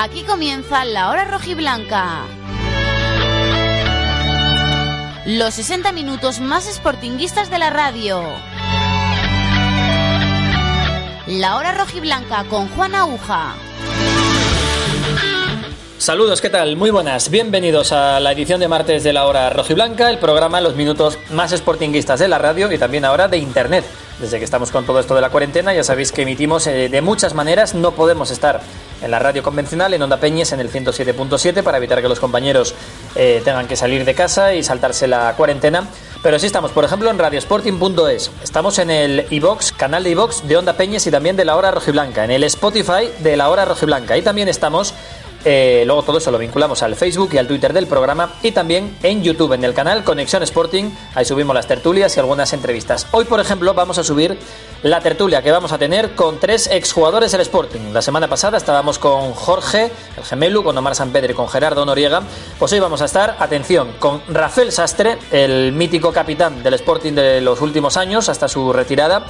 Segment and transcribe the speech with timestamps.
[0.00, 2.22] Aquí comienza la hora rojiblanca.
[5.26, 8.22] Los 60 minutos más sportinguistas de la radio.
[11.26, 13.54] La hora rojiblanca con Juan Aguja.
[15.98, 16.76] Saludos, ¿qué tal?
[16.76, 17.28] Muy buenas.
[17.28, 21.50] Bienvenidos a la edición de martes de la hora rojiblanca, el programa Los minutos más
[21.50, 23.84] sportinguistas de la radio y también ahora de internet.
[24.20, 27.00] Desde que estamos con todo esto de la cuarentena, ya sabéis que emitimos eh, de
[27.02, 28.60] muchas maneras, no podemos estar
[29.00, 32.74] en la radio convencional, en Onda Peñes, en el 107.7, para evitar que los compañeros
[33.14, 35.86] eh, tengan que salir de casa y saltarse la cuarentena.
[36.20, 38.32] Pero sí estamos, por ejemplo, en radiosporting.es.
[38.42, 41.70] Estamos en el iBox, canal de iBox de Onda Peñes y también de la Hora
[41.70, 44.16] Rojiblanca, en el Spotify de la Hora Rojiblanca.
[44.16, 44.94] Y también estamos
[45.50, 48.98] eh, luego todo eso lo vinculamos al Facebook y al Twitter del programa y también
[49.02, 50.90] en YouTube, en el canal Conexión Sporting.
[51.14, 53.06] Ahí subimos las tertulias y algunas entrevistas.
[53.12, 54.38] Hoy, por ejemplo, vamos a subir
[54.82, 57.94] la tertulia que vamos a tener con tres exjugadores del Sporting.
[57.94, 61.82] La semana pasada estábamos con Jorge, el gemelo, con Omar San Pedro y con Gerardo
[61.86, 62.22] Noriega.
[62.58, 67.40] Pues hoy vamos a estar, atención, con Rafael Sastre, el mítico capitán del Sporting de
[67.40, 69.24] los últimos años hasta su retirada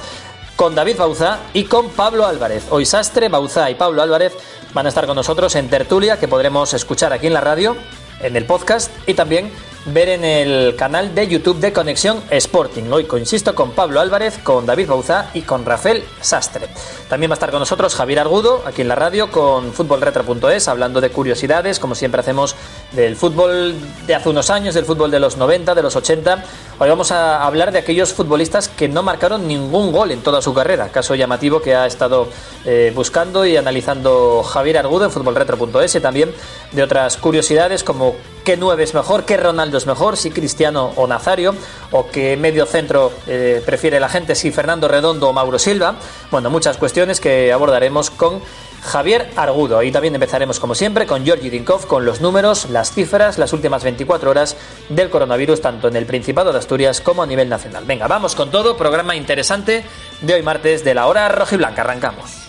[0.59, 2.65] con David Bauzá y con Pablo Álvarez.
[2.69, 4.33] Hoy Sastre, Bauzá y Pablo Álvarez
[4.73, 7.77] van a estar con nosotros en tertulia que podremos escuchar aquí en la radio,
[8.19, 9.53] en el podcast y también
[9.85, 12.83] ver en el canal de YouTube de Conexión Sporting.
[12.91, 16.67] Hoy coincido con Pablo Álvarez, con David Bauzá y con Rafael Sastre.
[17.07, 20.99] También va a estar con nosotros Javier Argudo, aquí en la radio, con futbolretro.es, hablando
[21.01, 22.55] de curiosidades, como siempre hacemos
[22.91, 26.43] del fútbol de hace unos años, del fútbol de los 90, de los 80.
[26.77, 30.53] Hoy vamos a hablar de aquellos futbolistas que no marcaron ningún gol en toda su
[30.53, 30.89] carrera.
[30.89, 32.27] Caso llamativo que ha estado
[32.65, 36.33] eh, buscando y analizando Javier Argudo en futbolretro.es y también
[36.71, 38.15] de otras curiosidades como
[38.49, 41.53] qué nueve es mejor, qué Ronaldo es mejor, si Cristiano o Nazario,
[41.91, 45.97] o qué medio centro eh, prefiere la gente, si Fernando Redondo o Mauro Silva.
[46.31, 48.41] Bueno, muchas cuestiones que abordaremos con
[48.81, 49.83] Javier Argudo.
[49.83, 53.83] Y también empezaremos, como siempre, con Georgi Dinkov, con los números, las cifras, las últimas
[53.83, 54.57] 24 horas
[54.89, 57.83] del coronavirus, tanto en el Principado de Asturias como a nivel nacional.
[57.85, 59.85] Venga, vamos con todo, programa interesante
[60.21, 61.83] de hoy martes de la hora rojiblanca.
[61.83, 62.48] Arrancamos.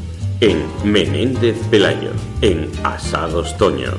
[0.41, 2.09] en Menéndez Pelayo,
[2.41, 3.91] en Asados Toño.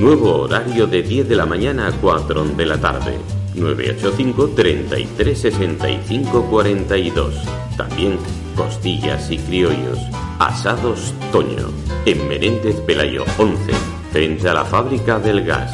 [0.00, 3.16] Nuevo horario de 10 de la mañana a 4 de la tarde.
[3.54, 7.34] 985 33 65 42.
[7.76, 8.18] También
[8.56, 9.98] costillas y criollos.
[10.40, 11.70] Asados Toño,
[12.06, 13.72] en Menéndez Pelayo 11,
[14.10, 15.70] frente a la fábrica del gas.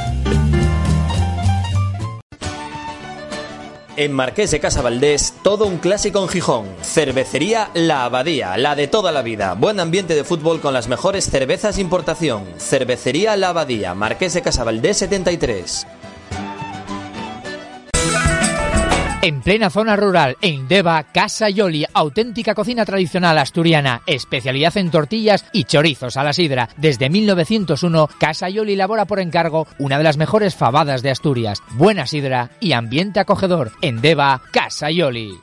[4.01, 6.67] En Marqués de Casa Valdés, todo un clásico en Gijón.
[6.81, 9.53] Cervecería La Abadía, la de toda la vida.
[9.53, 12.47] Buen ambiente de fútbol con las mejores cervezas importación.
[12.57, 15.87] Cervecería La Abadía, Marqués de Casa Valdés 73.
[19.23, 25.45] En plena zona rural, en Deva, Casa Yoli, auténtica cocina tradicional asturiana, especialidad en tortillas
[25.53, 26.71] y chorizos a la sidra.
[26.79, 31.63] Desde 1901, Casa Yoli elabora por encargo una de las mejores fabadas de Asturias.
[31.73, 33.73] Buena sidra y ambiente acogedor.
[33.83, 35.35] En Deva, Casa Yoli.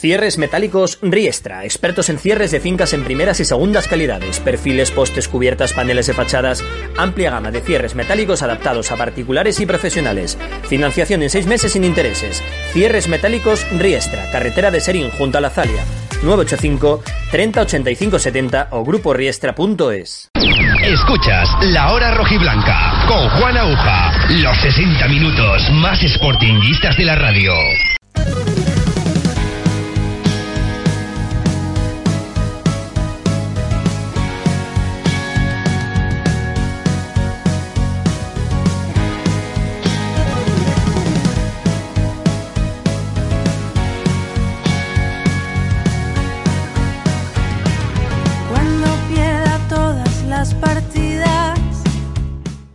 [0.00, 5.26] Cierres metálicos Riestra, expertos en cierres de fincas en primeras y segundas calidades, perfiles, postes,
[5.26, 6.62] cubiertas, paneles de fachadas,
[6.96, 11.82] amplia gama de cierres metálicos adaptados a particulares y profesionales, financiación en seis meses sin
[11.82, 15.82] intereses, cierres metálicos Riestra, carretera de Serín junto a la Zalia,
[16.22, 17.02] 985
[17.32, 20.30] 30 85 70 o gruporiestra.es.
[20.84, 27.52] Escuchas La Hora Rojiblanca con Juan Aguja, los 60 minutos más sportinguistas de la radio.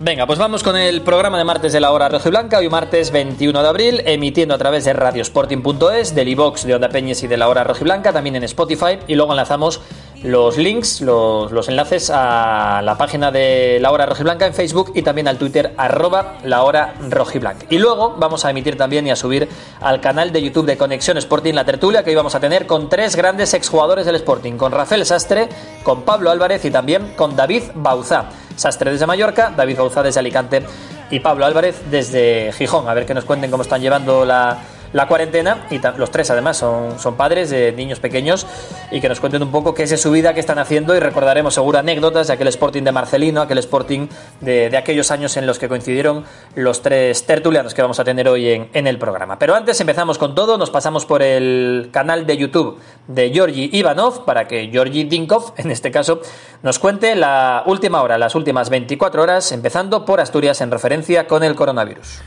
[0.03, 3.63] Venga, pues vamos con el programa de martes de la hora Blanca, hoy martes 21
[3.63, 7.47] de abril, emitiendo a través de radiosporting.es, del iBox de Onda Peñes y de la
[7.47, 9.79] hora Blanca, también en Spotify, y luego enlazamos
[10.24, 15.28] los links, los, enlaces a la página de La Hora Rojiblanca en Facebook y también
[15.28, 17.66] al Twitter arroba La Hora Rojiblanca.
[17.70, 19.50] Y luego vamos a emitir también y a subir
[19.81, 22.88] al canal de YouTube de Conexión Sporting la tertulia que hoy vamos a tener con
[22.88, 25.50] tres grandes exjugadores del Sporting, con Rafael Sastre,
[25.84, 28.30] con Pablo Álvarez y también con David Bauzá.
[28.56, 30.64] Sastre desde Mallorca, David Bauzá desde Alicante
[31.10, 32.88] y Pablo Álvarez desde Gijón.
[32.88, 34.58] A ver que nos cuenten cómo están llevando la
[34.94, 38.45] la cuarentena y los tres además son, son padres de niños pequeños
[38.92, 41.54] y que nos cuenten un poco qué es su vida, qué están haciendo y recordaremos
[41.54, 44.07] seguro anécdotas de aquel Sporting de Marcelino, aquel Sporting
[44.42, 46.24] de, de aquellos años en los que coincidieron
[46.56, 49.40] los tres tertulianos que vamos a tener hoy en, en el programa.
[49.40, 54.25] Pero antes empezamos con todo, nos pasamos por el canal de YouTube de Georgi Ivanov
[54.25, 56.22] para que Georgi Dinkov, en este caso,
[56.62, 61.44] nos cuente la última hora, las últimas 24 horas, empezando por Asturias en referencia con
[61.44, 62.22] el coronavirus.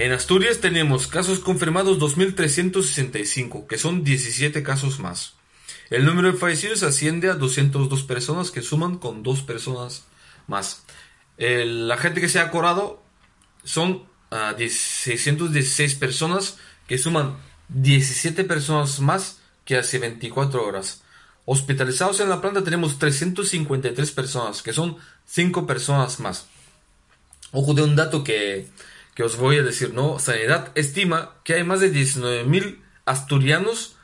[0.00, 5.34] En Asturias tenemos casos confirmados 2.365, que son 17 casos más.
[5.90, 10.06] El número de fallecidos asciende a 202 personas, que suman con dos personas
[10.46, 10.84] más.
[11.36, 13.02] la gente que se ha curado
[13.62, 14.04] son
[14.56, 16.56] 616 ah, personas,
[16.88, 17.36] que suman
[17.68, 21.02] 17 personas más que hace 24 horas.
[21.44, 26.46] Hospitalizados en la planta tenemos 353 personas, que son 5 personas más.
[27.52, 28.66] Ojo de un dato que
[29.14, 30.18] que os voy a decir, ¿no?
[30.18, 33.96] Sanidad estima que hay más de 19.000 asturianos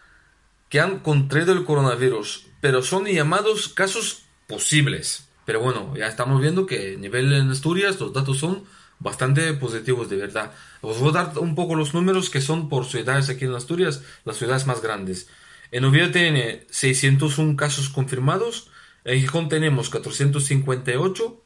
[0.68, 5.28] que han contraído el coronavirus, pero son llamados casos posibles.
[5.44, 8.64] Pero bueno, ya estamos viendo que a nivel en Asturias los datos son
[8.98, 10.52] bastante positivos de verdad.
[10.80, 14.02] Os voy a dar un poco los números que son por ciudades aquí en Asturias,
[14.24, 15.28] las ciudades más grandes.
[15.70, 18.70] En Oviedo tiene 601 casos confirmados,
[19.04, 21.42] en Gijón tenemos 458,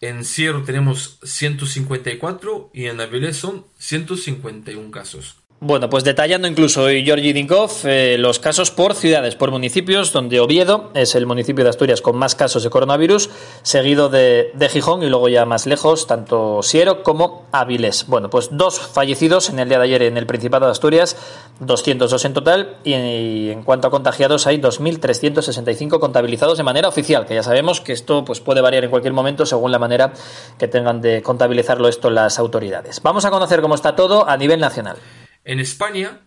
[0.00, 5.36] en Cierro tenemos 154 y en Avilés son 151 casos.
[5.58, 10.38] Bueno, pues detallando incluso hoy Georgi Dinkov eh, los casos por ciudades, por municipios, donde
[10.38, 13.30] Oviedo es el municipio de Asturias con más casos de coronavirus,
[13.62, 18.06] seguido de, Gijón y luego ya más lejos, tanto Siero como Avilés.
[18.06, 21.16] Bueno, pues dos fallecidos en el día de ayer en el Principado de Asturias,
[21.60, 27.34] 202 en total, y en, cuanto a contagiados hay 2.365 contabilizados de manera oficial, que
[27.34, 30.12] ya sabemos que esto pues, puede variar en cualquier momento según la manera
[30.58, 33.00] que tengan de contabilizarlo esto las autoridades.
[33.02, 34.98] Vamos a conocer cómo está todo a nivel nacional.
[35.46, 36.20] En España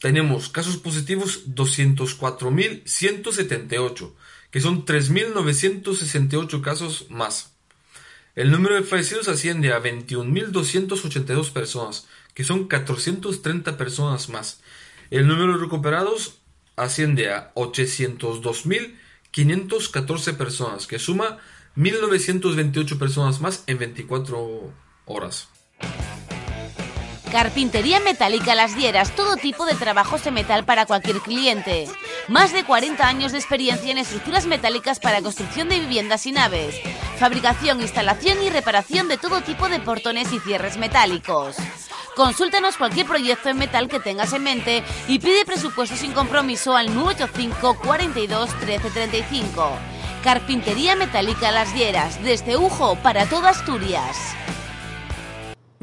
[0.00, 4.12] tenemos casos positivos 204.178,
[4.50, 7.52] que son 3.968 casos más.
[8.34, 14.60] El número de fallecidos asciende a 21.282 personas, que son 430 personas más.
[15.10, 16.40] El número de recuperados
[16.74, 21.38] asciende a 802.514 personas, que suma
[21.76, 24.72] 1.928 personas más en 24
[25.04, 25.48] horas.
[27.34, 31.88] Carpintería Metálica Las Dieras, todo tipo de trabajos de metal para cualquier cliente.
[32.28, 36.76] Más de 40 años de experiencia en estructuras metálicas para construcción de viviendas y naves.
[37.18, 41.56] Fabricación, instalación y reparación de todo tipo de portones y cierres metálicos.
[42.14, 46.94] Consúltanos cualquier proyecto en metal que tengas en mente y pide presupuesto sin compromiso al
[46.94, 49.70] 985 42 1335.
[50.22, 54.36] Carpintería Metálica Las Dieras, desde Ujo para toda Asturias.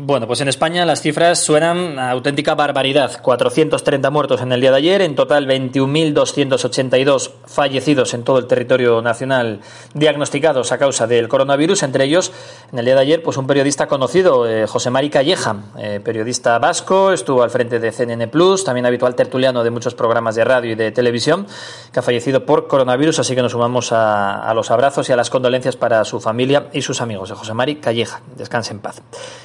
[0.04, 3.22] Bueno, pues en España las cifras suenan a auténtica barbaridad.
[3.22, 9.04] 430 muertos en el día de ayer, en total 21.282 fallecidos en todo el territorio
[9.04, 9.60] nacional
[9.94, 11.84] diagnosticados a causa del coronavirus.
[11.84, 12.32] Entre ellos,
[12.74, 16.58] en el día de ayer, pues un periodista conocido, eh, José Mari Calleja, eh, periodista
[16.58, 20.72] vasco, estuvo al frente de CNN Plus, también habitual tertuliano de muchos programas de radio
[20.72, 21.46] y de televisión,
[21.94, 23.20] que ha fallecido por coronavirus.
[23.20, 26.82] Así que nos sumamos a, los abrazos y a las condolencias para su familia y
[26.82, 28.22] sus amigos José Mari Calleja.
[28.36, 29.04] Descanse en paz.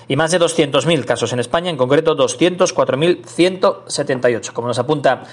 [0.09, 5.25] Y más de 200.000 casos en España, en concreto 204.178, como nos apunta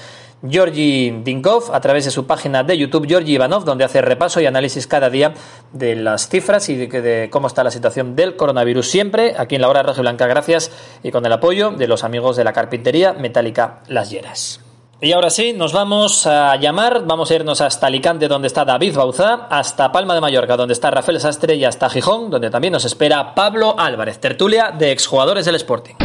[0.48, 4.46] Georgi Dinkov a través de su página de YouTube, Georgi Ivanov, donde hace repaso y
[4.46, 5.34] análisis cada día
[5.72, 8.89] de las cifras y de, cómo está la situación del coronavirus.
[8.89, 12.36] Siempre aquí en la hora Roja Blanca, gracias y con el apoyo de los amigos
[12.36, 14.60] de la carpintería Metálica Las Lleras.
[15.04, 18.96] Y ahora sí, nos vamos a llamar, vamos a irnos hasta Alicante, donde está David
[18.96, 22.86] Bauzá, hasta Palma de Mallorca, donde está Rafael Sastre, y hasta Gijón, donde también nos
[22.86, 25.96] espera Pablo Álvarez, tertulia de exjugadores del Sporting.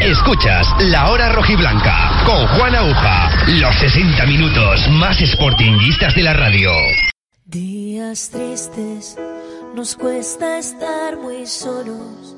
[0.00, 6.70] Escuchas La Hora Rojiblanca con Juan Aguja, los 60 minutos más sportinguistas de la radio.
[7.44, 9.18] Días tristes,
[9.74, 12.34] nos cuesta estar muy solos.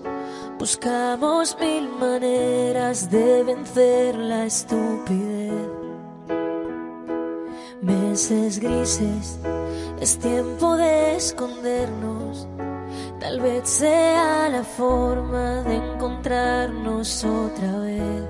[0.58, 5.77] Buscamos mil maneras de vencer la estupidez
[7.82, 9.38] meses grises,
[10.00, 12.48] es tiempo de escondernos
[13.20, 18.22] Tal vez sea la forma de encontrarnos otra vez.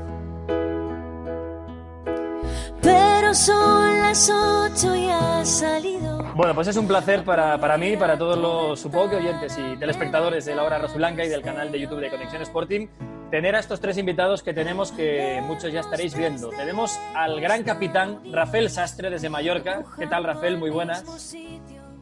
[2.80, 6.24] Pero son las ocho y ha salido.
[6.34, 9.76] Bueno, pues es un placer para, para mí, para todos los, supongo que oyentes y
[9.76, 12.86] telespectadores de la hora Blanca y del canal de YouTube de Conexión Sporting,
[13.30, 16.50] tener a estos tres invitados que tenemos que muchos ya estaréis viendo.
[16.50, 19.84] Tenemos al gran capitán Rafael Sastre desde Mallorca.
[19.98, 20.56] ¿Qué tal, Rafael?
[20.56, 21.04] Muy buenas.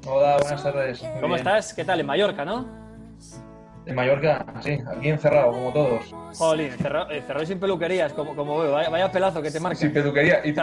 [0.07, 1.03] Hola, buenas tardes.
[1.03, 1.39] Muy ¿Cómo bien.
[1.39, 1.75] estás?
[1.75, 2.01] ¿Qué tal?
[2.01, 2.87] En Mallorca, ¿no?
[3.87, 6.13] En Mallorca, sí, aquí encerrado, como todos.
[6.37, 8.73] Jolín, cerrado, eh, sin peluquerías, como, como veo.
[8.73, 9.79] Vaya, vaya pelazo que te marca.
[9.79, 10.45] Sin peluquería.
[10.45, 10.57] Y,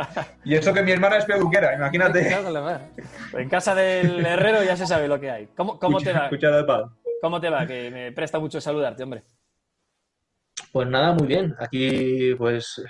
[0.43, 2.35] y eso que mi hermana es peluquera, imagínate.
[3.33, 5.47] En casa del herrero ya se sabe lo que hay.
[5.55, 6.27] ¿Cómo, cómo te va?
[6.27, 6.97] Cuchara de palo.
[7.21, 7.65] ¿Cómo te va?
[7.65, 9.23] Que me presta mucho saludarte, hombre.
[10.71, 11.55] Pues nada, muy bien.
[11.59, 12.83] Aquí, pues,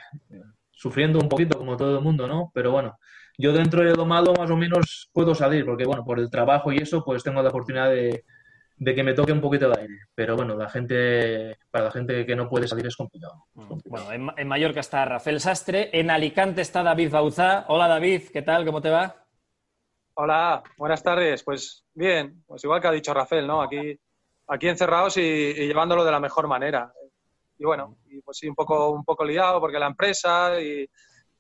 [0.72, 2.51] sufriendo un poquito, como todo el mundo, ¿no?
[2.53, 2.98] Pero bueno,
[3.38, 6.72] yo dentro de lo malo más o menos puedo salir, porque bueno, por el trabajo
[6.72, 8.25] y eso, pues tengo la oportunidad de,
[8.77, 9.96] de que me toque un poquito de aire.
[10.13, 13.46] Pero bueno, la gente, para la gente que no puede salir es complicado.
[13.58, 14.05] Es complicado.
[14.05, 17.65] Bueno, en, en Mallorca está Rafael Sastre, en Alicante está David Bauzá.
[17.70, 18.65] Hola David, ¿qué tal?
[18.65, 19.15] ¿Cómo te va?
[20.15, 21.43] Hola, buenas tardes.
[21.43, 23.62] Pues bien, pues igual que ha dicho Rafael, ¿no?
[23.62, 24.00] Aquí,
[24.48, 26.93] aquí encerrados y, y llevándolo de la mejor manera.
[27.57, 30.88] Y bueno, y pues sí, un poco, un poco liado porque la empresa y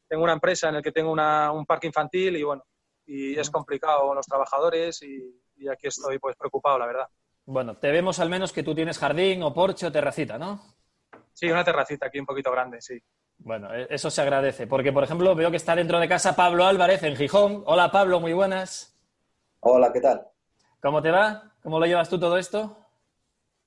[0.07, 2.63] tengo una empresa en la que tengo una- un parque infantil y bueno,
[3.05, 7.07] y es complicado con los trabajadores y, y aquí estoy pues preocupado, la verdad.
[7.45, 10.61] Bueno, te vemos al menos que tú tienes jardín o porche o terracita, ¿no?
[11.33, 12.99] Sí, una terracita aquí un poquito grande, sí.
[13.37, 16.65] Bueno, e- eso se agradece, porque por ejemplo veo que está dentro de casa Pablo
[16.65, 17.63] Álvarez en Gijón.
[17.65, 18.97] Hola Pablo, muy buenas.
[19.61, 20.27] Hola, ¿qué tal?
[20.81, 21.51] ¿Cómo te va?
[21.63, 22.77] ¿Cómo lo llevas tú todo esto?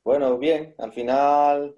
[0.04, 1.76] Bueno, bien, al final,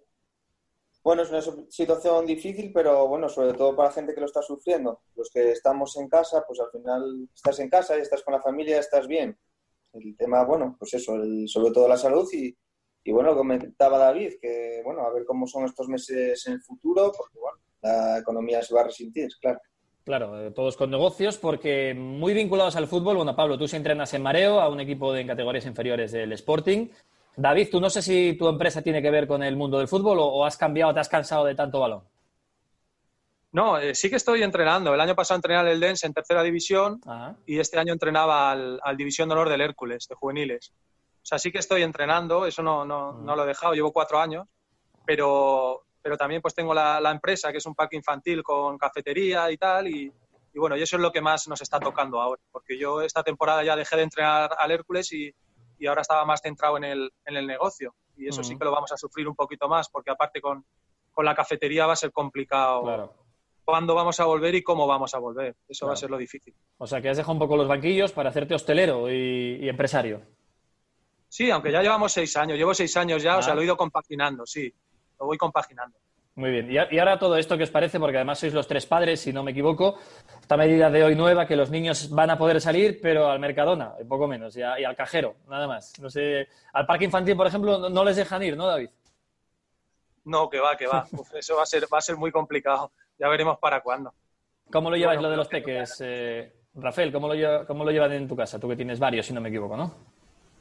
[1.02, 1.40] bueno, es una
[1.70, 5.00] situación difícil, pero bueno, sobre todo para la gente que lo está sufriendo.
[5.14, 8.42] Los que estamos en casa, pues al final estás en casa y estás con la
[8.42, 9.38] familia, estás bien.
[9.92, 12.54] El tema, bueno, pues eso, sobre todo la salud y,
[13.10, 17.38] bueno, comentaba David, que bueno, a ver cómo son estos meses en el futuro, porque
[17.38, 19.60] bueno, la economía se va a resentir, claro.
[20.04, 23.16] Claro, eh, todos con negocios, porque muy vinculados al fútbol.
[23.16, 26.32] Bueno, Pablo, tú sí entrenas en Mareo, a un equipo de en categorías inferiores del
[26.32, 26.88] Sporting.
[27.36, 30.18] David, tú no sé si tu empresa tiene que ver con el mundo del fútbol
[30.18, 32.02] o, o has cambiado, te has cansado de tanto balón.
[33.52, 34.92] No, eh, sí que estoy entrenando.
[34.92, 37.36] El año pasado entrené al Eldense en tercera división Ajá.
[37.46, 40.72] y este año entrenaba al, al División de Honor del Hércules, de juveniles.
[41.22, 44.18] O sea, sí que estoy entrenando, eso no, no, no lo he dejado, llevo cuatro
[44.18, 44.46] años,
[45.06, 49.50] pero, pero también pues tengo la, la empresa, que es un parque infantil con cafetería
[49.50, 50.12] y tal, y,
[50.54, 53.22] y bueno, y eso es lo que más nos está tocando ahora, porque yo esta
[53.22, 55.34] temporada ya dejé de entrenar al Hércules y,
[55.78, 58.58] y ahora estaba más centrado en el, en el negocio, y eso sí Ujú.
[58.58, 60.64] que lo vamos a sufrir un poquito más, porque aparte con,
[61.12, 63.14] con la cafetería va a ser complicado Claro.
[63.64, 66.54] cuándo vamos a volver y cómo vamos a volver, eso va a ser lo difícil.
[66.78, 70.22] O sea, que has dejado un poco los banquillos para hacerte hostelero y, y empresario.
[71.28, 73.38] Sí, aunque ya llevamos seis años, llevo seis años ya, Ah.
[73.38, 74.72] o sea, lo he ido compaginando, sí,
[75.20, 75.98] lo voy compaginando.
[76.38, 76.70] Muy bien.
[76.70, 79.18] Y, a- y ahora todo esto que os parece, porque además sois los tres padres,
[79.20, 79.98] si no me equivoco,
[80.40, 83.94] esta medida de hoy nueva que los niños van a poder salir, pero al Mercadona,
[83.98, 85.98] un poco menos, y, a- y al cajero, nada más.
[86.00, 88.88] No sé, al parque infantil, por ejemplo, no, no les dejan ir, ¿no, David?
[90.26, 91.06] No, que va, que va.
[91.12, 92.92] Uf, eso va a ser, va a ser muy complicado.
[93.18, 94.14] Ya veremos para cuándo.
[94.70, 95.96] ¿Cómo lo lleváis Bueno, lo de los creo que peques?
[96.04, 98.60] eh, Rafael, ¿cómo lo, lleva- ¿cómo lo llevan en tu casa?
[98.60, 99.92] Tú que tienes varios, si no me equivoco, ¿no?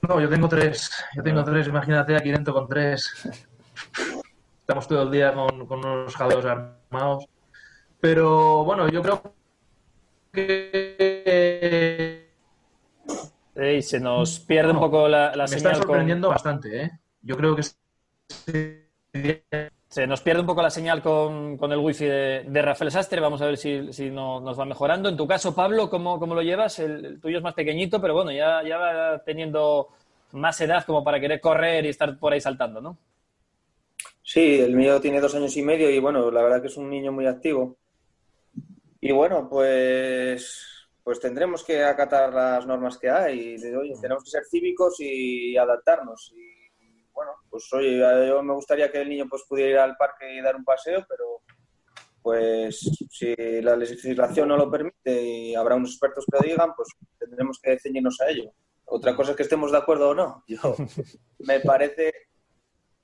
[0.09, 0.89] No, yo tengo tres.
[1.15, 3.47] Yo tengo tres, imagínate aquí dentro con tres.
[4.67, 7.25] Estamos todo el día con, con unos jaleos armados.
[8.01, 9.21] Pero bueno, yo creo
[10.33, 12.27] que
[13.81, 15.83] se nos pierde un poco la, la me está señal con...
[15.83, 16.91] sorprendiendo bastante, ¿eh?
[17.21, 17.61] Yo creo que
[19.87, 23.21] Se nos pierde un poco la señal con, con el wifi de, de Rafael Sastre.
[23.21, 25.07] Vamos a ver si, si no- nos va mejorando.
[25.07, 26.77] En tu caso, Pablo, ¿cómo, cómo lo llevas?
[26.79, 29.87] El, el tuyo es más pequeñito, pero bueno, ya, ya va teniendo
[30.33, 32.97] más edad como para querer correr y estar por ahí saltando, ¿no?
[34.27, 36.89] Sí, el mío tiene dos años y medio y bueno, la verdad que es un
[36.89, 37.77] niño muy activo.
[38.99, 43.55] Y bueno, pues, pues tendremos que acatar las normas que hay.
[43.55, 46.33] Y, oye, tenemos que ser cívicos y adaptarnos.
[46.35, 50.35] Y bueno, pues oye, yo me gustaría que el niño pues pudiera ir al parque
[50.35, 51.23] y dar un paseo, pero
[52.21, 56.89] pues si la legislación no lo permite y habrá unos expertos que lo digan, pues
[57.17, 58.51] tendremos que ceñirnos a ello.
[58.83, 60.43] Otra cosa es que estemos de acuerdo o no.
[60.49, 60.75] Yo
[61.39, 62.27] me parece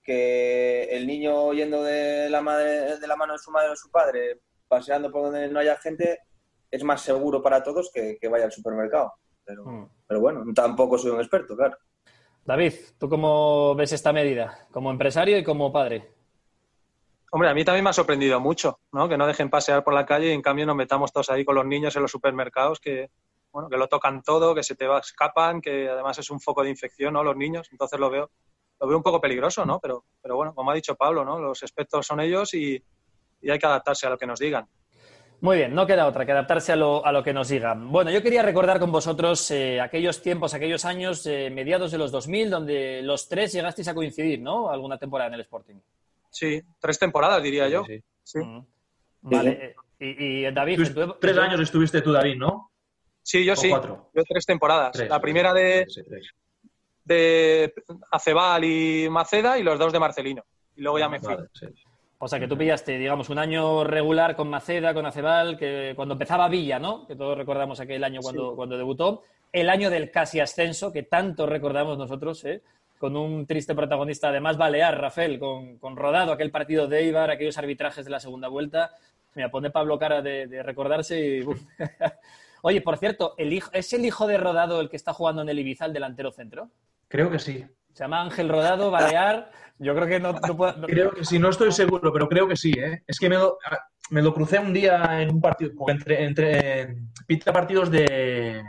[0.03, 3.89] que el niño yendo de la madre, de la mano de su madre o su
[3.89, 6.19] padre, paseando por donde no haya gente,
[6.69, 9.13] es más seguro para todos que, que vaya al supermercado.
[9.45, 9.89] Pero, Mm.
[10.07, 11.77] pero bueno, tampoco soy un experto, claro.
[12.45, 14.67] David, ¿tú cómo ves esta medida?
[14.71, 16.11] Como empresario y como padre.
[17.31, 19.09] Hombre, a mí también me ha sorprendido mucho, ¿no?
[19.09, 21.55] Que no dejen pasear por la calle y en cambio nos metamos todos ahí con
[21.55, 23.09] los niños en los supermercados que,
[23.51, 26.63] bueno, que lo tocan todo, que se te va, escapan, que además es un foco
[26.63, 27.23] de infección, ¿no?
[27.23, 28.29] Los niños, entonces lo veo,
[28.83, 29.79] lo veo un poco peligroso, ¿no?
[29.79, 31.39] Pero, pero bueno, como ha dicho Pablo, ¿no?
[31.39, 32.83] Los expertos son ellos y,
[33.41, 34.67] y hay que adaptarse a lo que nos digan.
[35.39, 37.89] Muy bien, no queda otra que adaptarse a lo, a lo que nos digan.
[37.91, 42.11] Bueno, yo quería recordar con vosotros eh, aquellos tiempos, aquellos años eh, mediados de los
[42.11, 44.69] 2000, donde los tres llegasteis a coincidir, ¿no?
[44.69, 45.75] Alguna temporada en el Sporting.
[46.29, 47.83] Sí, tres temporadas diría yo.
[47.85, 48.01] Sí.
[48.23, 48.65] Sí, Mm.
[49.21, 52.71] Vale, eh, y, y, David, Tú- en tu- tres años estuviste tú, David, ¿no?
[53.21, 53.69] Sí, yo ¿O sí.
[53.69, 54.09] cuatro?
[54.13, 54.91] Yo tres temporadas.
[54.91, 56.29] Tres, la primera de, Sí, tres.
[57.05, 57.73] De
[58.11, 60.43] Acebal y Maceda y los dos de Marcelino.
[60.75, 61.35] Y luego ya me fui.
[61.35, 61.67] Vale, sí.
[62.23, 66.13] O sea, que tú pillaste, digamos, un año regular con Maceda, con Acebal, que cuando
[66.13, 67.05] empezaba Villa, ¿no?
[67.05, 69.23] Que todos recordamos aquel año cuando, cuando debutó.
[69.51, 72.61] El año del casi ascenso, que tanto recordamos nosotros, ¿eh?
[72.97, 77.57] Con un triste protagonista, además balear, Rafael, con, con rodado aquel partido de Eibar, aquellos
[77.57, 78.91] arbitrajes de la segunda vuelta.
[79.35, 81.43] Mira, pone Pablo cara de, de recordarse y...
[82.61, 85.49] Oye, por cierto, el hijo, ¿es el hijo de Rodado el que está jugando en
[85.49, 86.69] el Ibiza, el delantero centro?
[87.13, 87.63] Creo que sí.
[87.93, 89.51] Se llama Ángel Rodado, Balear.
[89.77, 92.47] Yo creo que no, no puedo- no- Creo que sí, no estoy seguro, pero creo
[92.47, 93.03] que sí, ¿eh?
[93.05, 93.59] Es que me lo,
[94.09, 96.95] me lo crucé un día en un partido, entre, entre
[97.27, 98.63] pita partidos de,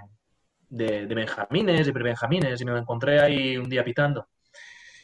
[0.69, 4.29] de, de benjamines, de prebenjamines, y me lo encontré ahí un día pitando.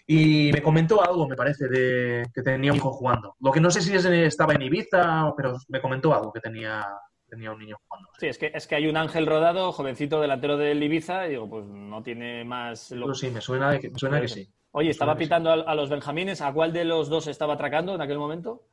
[0.06, 3.36] Y me comentó algo, me parece, de que tenía un hijo jugando.
[3.40, 6.86] Lo que no sé si es- estaba en Ibiza, pero me comentó algo que tenía,
[7.30, 8.08] tenía un niño jugando.
[8.18, 11.48] Sí, es que, es que hay un Ángel Rodado, jovencito delantero del Ibiza, y digo,
[11.48, 12.90] pues no tiene más...
[12.90, 14.48] lo- sí, me suena, que- me suena que sí.
[14.72, 15.20] Oye, estaba sí.
[15.20, 16.42] pitando a, a los benjamines.
[16.42, 18.66] ¿A cuál de los dos estaba atracando en aquel momento?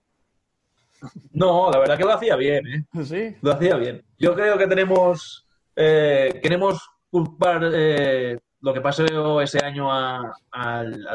[1.31, 2.83] No, la verdad que lo hacía bien, ¿eh?
[3.05, 3.35] Sí.
[3.41, 4.03] Lo hacía bien.
[4.17, 10.33] Yo creo que tenemos, eh, queremos culpar eh, lo que pasó ese año al,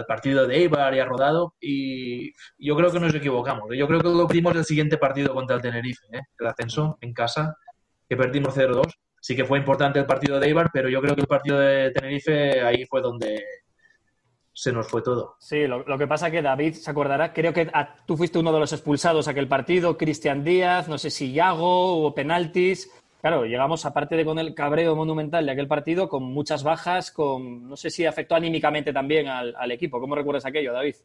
[0.07, 3.69] partido de Eibar y a Rodado y yo creo que nos equivocamos.
[3.77, 6.21] Yo creo que lo vimos el siguiente partido contra el Tenerife, ¿eh?
[6.39, 7.57] el ascenso en casa,
[8.09, 8.85] que perdimos 0-2.
[9.21, 11.91] Sí que fue importante el partido de Eibar, pero yo creo que el partido de
[11.93, 13.45] Tenerife ahí fue donde
[14.53, 15.37] se nos fue todo.
[15.39, 17.71] Sí, lo, que pasa que David se acordará, creo que
[18.07, 22.15] tú fuiste uno de los expulsados aquel partido, Cristian Díaz, no sé si Yago, hubo
[22.15, 22.91] penaltis.
[23.23, 27.69] Claro, llegamos, aparte de con el cabreo monumental de aquel partido, con muchas bajas, con
[27.69, 30.01] no sé si afectó anímicamente también al, al equipo.
[30.01, 30.97] ¿Cómo recuerdas aquello, David?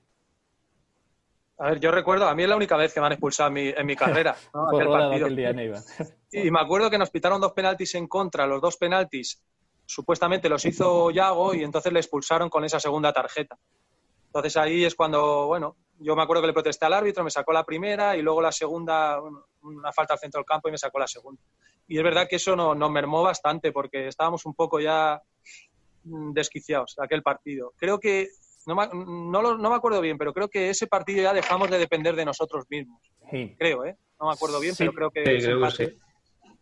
[1.60, 3.54] A ver, yo recuerdo, a mí es la única vez que me han expulsado en
[3.54, 4.66] mi, en mi carrera, ¿no?
[4.66, 5.26] Por aquel partido.
[5.26, 5.82] aquel día en Eibar.
[6.32, 9.42] Y me acuerdo que nos pitaron dos penaltis en contra, los dos penaltis
[9.86, 13.58] supuestamente los hizo Yago y entonces le expulsaron con esa segunda tarjeta.
[14.26, 17.52] Entonces ahí es cuando, bueno, yo me acuerdo que le protesté al árbitro, me sacó
[17.54, 19.20] la primera y luego la segunda,
[19.62, 21.42] una falta al centro del campo y me sacó la segunda.
[21.88, 25.22] Y es verdad que eso no- nos mermó bastante porque estábamos un poco ya
[26.04, 27.74] mm, desquiciados de aquel partido.
[27.78, 28.30] Creo que,
[28.66, 31.70] no me, no, lo- no me acuerdo bien, pero creo que ese partido ya dejamos
[31.70, 33.02] de depender de nosotros mismos.
[33.32, 33.56] Sí.
[33.58, 33.98] Creo, ¿eh?
[34.20, 34.84] No me acuerdo bien, Sí.
[34.84, 35.40] pero creo que...
[35.42, 35.98] Sí, creo que sí.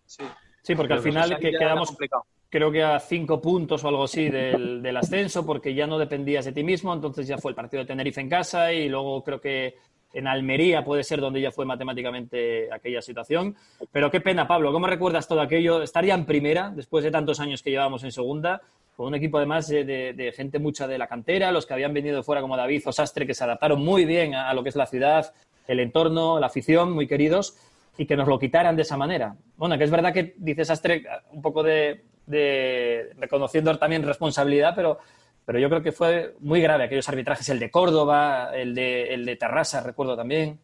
[0.06, 0.24] sí.
[0.64, 2.24] Sí, porque al Creo final que quedamos, complicado.
[2.50, 6.52] Creo que a cinco puntos o algo así del, ascenso, porque ya no dependías de
[6.52, 9.76] ti mismo, entonces ya fue el partido de Tenerife en casa y luego creo que
[10.14, 13.56] en Almería puede ser donde ya fue matemáticamente aquella situación.
[13.92, 15.82] Pero qué pena, Pablo, ¿cómo recuerdas todo aquello?
[15.82, 18.62] Estar ya en primera, después de tantos años que llevábamos en segunda,
[18.96, 22.42] con un equipo además de, gente mucha de la cantera, los que habían venido fuera
[22.42, 24.86] como David o Sastre, que se adaptaron muy bien a, a lo que es la
[24.86, 25.34] ciudad,
[25.68, 27.58] el entorno, la afición, muy queridos
[27.98, 29.36] y que nos lo quitaran de esa manera.
[29.58, 35.00] Bueno, que es verdad que dice Sastre un poco de, de- reconociendo también responsabilidad, pero,
[35.46, 39.26] pero yo creo que fue muy grave aquellos arbitrajes, el de Córdoba, el de, el
[39.26, 40.60] de Terrassa, recuerdo también.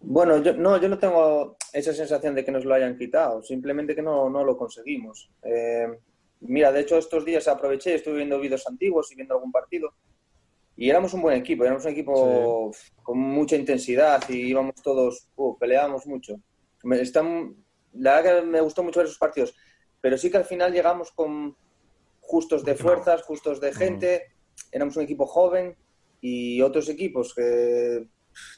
[0.00, 3.94] Bueno, yo no, yo no tengo esa sensación de que nos lo hayan quitado, simplemente
[3.94, 5.30] que no, no lo conseguimos.
[5.42, 5.88] Eh,
[6.40, 9.94] mira, de hecho estos días aproveché, estuve viendo vídeos antiguos y viendo algún partido
[10.76, 12.70] y éramos un buen equipo, éramos un equipo
[13.02, 16.34] con mucha intensidad y íbamos todos, uh, peleábamos mucho.
[16.82, 17.54] Me, están,
[17.94, 19.54] la verdad que me gustó mucho ver esos partidos,
[20.04, 21.56] pero sí que al final llegamos con
[22.20, 24.34] justos de fuerzas, justos de gente,
[24.70, 25.78] éramos un equipo joven
[26.20, 28.06] y otros equipos que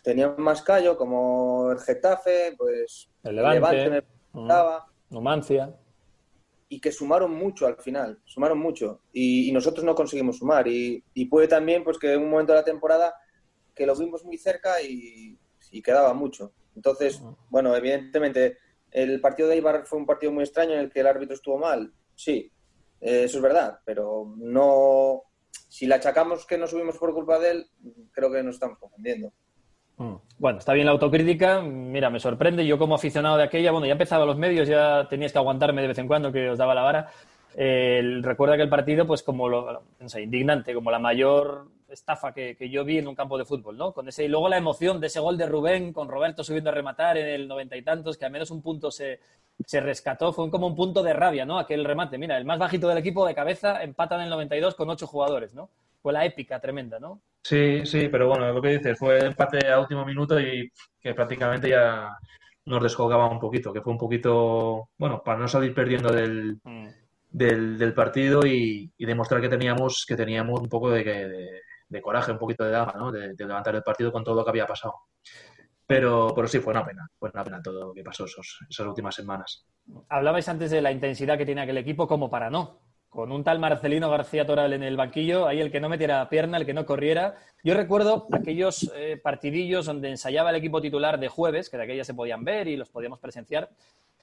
[0.03, 5.73] tenían más callo, como el Getafe, pues El Levante, me preguntaba, Numancia.
[6.69, 9.03] y que sumaron mucho al final, sumaron mucho.
[9.13, 10.67] Y, y nosotros no conseguimos sumar.
[10.67, 13.15] Y, y puede también pues que en un momento de la temporada
[13.73, 15.39] que lo vimos muy cerca y,
[15.71, 16.53] y quedaba mucho.
[16.75, 18.59] Entonces, bueno, evidentemente
[18.97, 21.59] el partido de Ibar fue un partido muy extraño en el que el árbitro estuvo
[21.59, 22.51] mal, sí,
[23.01, 25.23] eh, eso es verdad, pero no,
[25.69, 27.67] si le achacamos que no subimos por culpa de él,
[28.11, 29.33] creo que nos estamos confundiendo.
[29.99, 30.15] Mm.
[30.39, 31.61] Bueno, está bien la autocrítica.
[31.63, 32.67] Mira, me sorprende.
[32.67, 35.89] Yo como aficionado de aquella, bueno, ya empezaba los medios, ya tenías que aguantarme de
[35.89, 37.11] vez en cuando que os daba la vara.
[37.55, 42.33] Eh, recuerda que el partido, pues como lo, no sé, indignante, como la mayor estafa
[42.33, 43.93] que, que yo vi en un campo de fútbol, ¿no?
[43.93, 46.75] Con ese, y luego la emoción de ese gol de Rubén con Roberto subiendo a
[46.75, 49.21] rematar en el noventa y tantos, que al menos un punto se,
[49.65, 51.59] se rescató, fue como un punto de rabia, ¿no?
[51.59, 52.19] Aquel remate.
[52.19, 55.55] Mira, el más bajito del equipo de cabeza empata en el 92 con ocho jugadores,
[55.55, 55.71] ¿no?
[56.03, 57.21] Fue la épica tremenda, ¿no?
[57.43, 60.71] Sí, sí, pero bueno, lo que dices, fue empate a último minuto y
[61.01, 62.11] que prácticamente ya
[62.65, 66.89] nos descolgaba un poquito, que fue un poquito, bueno, para no salir perdiendo del, Mm.
[67.31, 72.03] del, del partido y, y demostrar que teníamos, que teníamos un poco de, de- de
[72.03, 73.13] coraje, un poquito de dama, ¿no?
[73.13, 74.95] De, levantar el partido con todo lo que había pasado.
[75.87, 78.87] Pero, pero sí, fue una pena, fue una pena todo lo que pasó esos, esas
[78.87, 79.67] últimas semanas.
[80.09, 82.81] Hablabais antes de la intensidad que tiene aquel equipo, como para no.
[83.09, 86.59] Con un tal Marcelino García Toral en el banquillo, ahí el que no metiera pierna,
[86.59, 87.37] el que no corriera.
[87.63, 92.05] Yo recuerdo aquellos eh, partidillos donde ensayaba el equipo titular de jueves, que de aquella
[92.05, 93.71] se podían ver y los podíamos presenciar,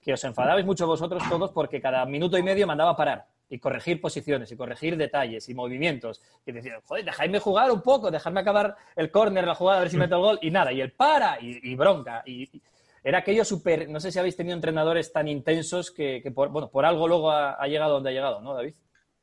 [0.02, 4.02] que os enfadabais mucho vosotros todos porque cada minuto y medio mandaba parar y corregir
[4.02, 6.20] posiciones y corregir detalles y movimientos.
[6.44, 9.92] Y decían, joder, dejadme jugar un poco, dejadme acabar el córner, la jugada, a ver
[9.92, 10.40] si meto el gol.
[10.42, 12.24] Y nada, y el para y, y bronca.
[12.26, 12.62] Y, y
[13.04, 13.88] era aquello súper.
[13.90, 17.30] No sé si habéis tenido entrenadores tan intensos que, que por, bueno, por algo luego
[17.30, 18.74] ha, ha llegado donde ha llegado, ¿no, David?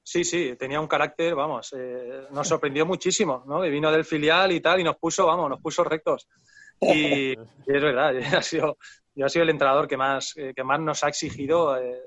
[0.01, 3.61] Sí, sí, tenía un carácter, vamos, eh, nos sorprendió muchísimo, ¿no?
[3.61, 6.29] Que vino del filial y tal y nos puso, vamos, nos puso rectos.
[6.81, 7.33] Y,
[7.67, 8.79] y es verdad, yo ha sido,
[9.13, 12.01] yo ha sido el entrenador que más, eh, que más nos ha exigido, eh,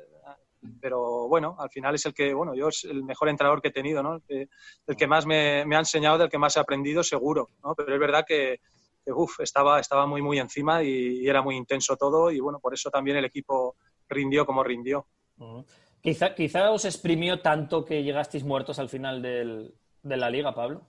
[0.81, 3.71] pero bueno, al final es el que, bueno, yo es el mejor entrenador que he
[3.71, 4.15] tenido, ¿no?
[4.15, 4.49] El que,
[4.87, 7.73] el que más me, me ha enseñado, del que más he aprendido, seguro, ¿no?
[7.75, 8.59] Pero es verdad que,
[9.05, 10.89] que uf, estaba, estaba muy, muy encima y,
[11.21, 13.75] y era muy intenso todo y bueno, por eso también el equipo
[14.09, 15.05] rindió como rindió.
[15.37, 15.65] Ujú.
[16.01, 20.81] Quizá, quizá os exprimió tanto que llegasteis muertos al final del- de la liga, Pablo.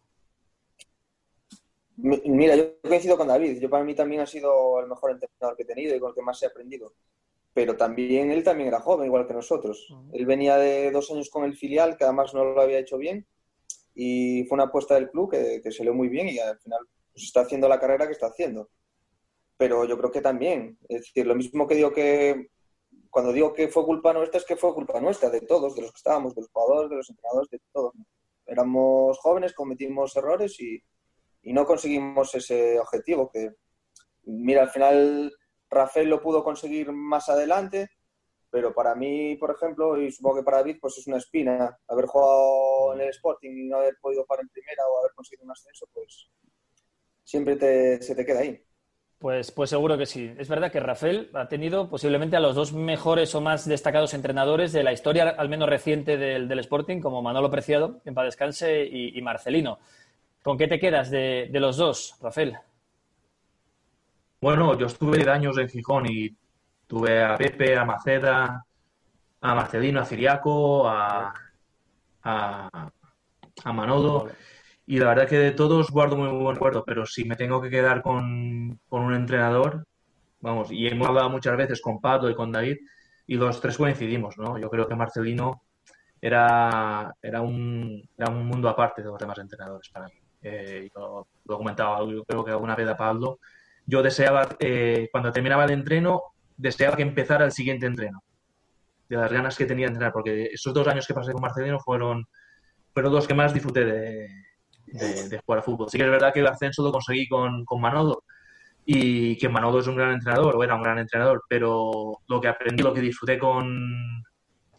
[1.97, 3.61] Mi- Mira, yo coincido con David.
[3.61, 6.15] Yo para mí también ha sido el mejor entrenador que he tenido y con el
[6.17, 6.93] que más he aprendido.
[7.55, 9.88] Pero también él también era joven, igual que nosotros.
[10.12, 13.27] Él venía de dos años con el filial, que además no lo había hecho bien.
[13.95, 16.81] Y fue una apuesta del club que, que salió muy bien y al final
[17.12, 18.71] pues, está haciendo la carrera que está haciendo.
[19.57, 20.77] Pero yo creo que también.
[20.88, 22.49] Es decir, lo mismo que digo que
[23.09, 25.93] cuando digo que fue culpa nuestra, es que fue culpa nuestra, de todos, de los
[25.93, 27.95] que estábamos, de los jugadores, de los entrenadores, de todos.
[28.45, 30.83] Éramos jóvenes, cometimos errores y,
[31.43, 33.31] y no conseguimos ese objetivo.
[33.31, 33.53] Que,
[34.25, 35.33] mira, al final
[35.75, 37.89] Rafael lo pudo conseguir más adelante,
[38.51, 41.77] pero para mí, por ejemplo, y supongo que para David, pues es una espina.
[41.89, 45.45] Haber jugado en el Sporting y no haber podido jugar en primera o haber conseguido
[45.47, 46.29] un ascenso, pues
[47.25, 48.63] siempre te- se te queda ahí.
[49.19, 50.33] Pues, pues seguro que sí.
[50.39, 54.73] Es verdad que Rafael ha tenido posiblemente a los dos mejores o más destacados entrenadores
[54.73, 58.85] de la historia, al menos reciente, del, del Sporting, como Manolo Preciado, en paz descanse,
[58.85, 59.79] y, Marcelino.
[60.43, 62.59] ¿Con qué te quedas de los dos, Rafael?
[64.45, 66.37] Bueno, yo estuve 10 años en Gijón y
[66.87, 68.63] tuve a Pepe, a Maceda,
[69.41, 71.33] a Marcelino, a Ciriaco, a,
[72.25, 72.91] a,
[73.65, 74.29] a Manolo.
[74.85, 77.71] Y la verdad que de todos guardo muy buen recuerdo, pero si me tengo que
[77.71, 79.87] quedar con, con un entrenador,
[80.41, 82.77] vamos, y hemos hablado muchas veces con Pablo y con David,
[83.27, 84.59] y los tres coincidimos, ¿no?
[84.59, 85.63] Yo creo que Marcelino
[86.21, 90.13] era, era, un, era un mundo aparte de los demás entrenadores para mí.
[90.43, 93.39] Eh, yo lo comentaba, yo creo que alguna vez a Pablo,
[93.87, 96.23] yo deseaba, eh, cuando terminaba el entreno,
[96.57, 98.23] deseaba que empezara el siguiente entreno,
[99.09, 101.79] de las ganas que tenía de entrenar, porque esos dos años que pasé con Marcelino
[101.81, 102.25] fueron,
[102.92, 104.29] fueron los que más disfruté de,
[104.87, 105.88] de, jugar a fútbol.
[105.90, 108.25] Sí que es verdad que el ascenso lo conseguí con, con Manolo
[108.87, 112.49] y que Manolo es un gran entrenador, o era un gran entrenador, pero lo que
[112.49, 114.23] aprendí, lo que disfruté con,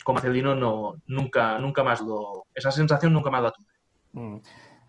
[0.03, 3.67] con Marcelino, no, nunca, nunca más lo, esa sensación nunca más la tuve.
[4.13, 4.37] Mm.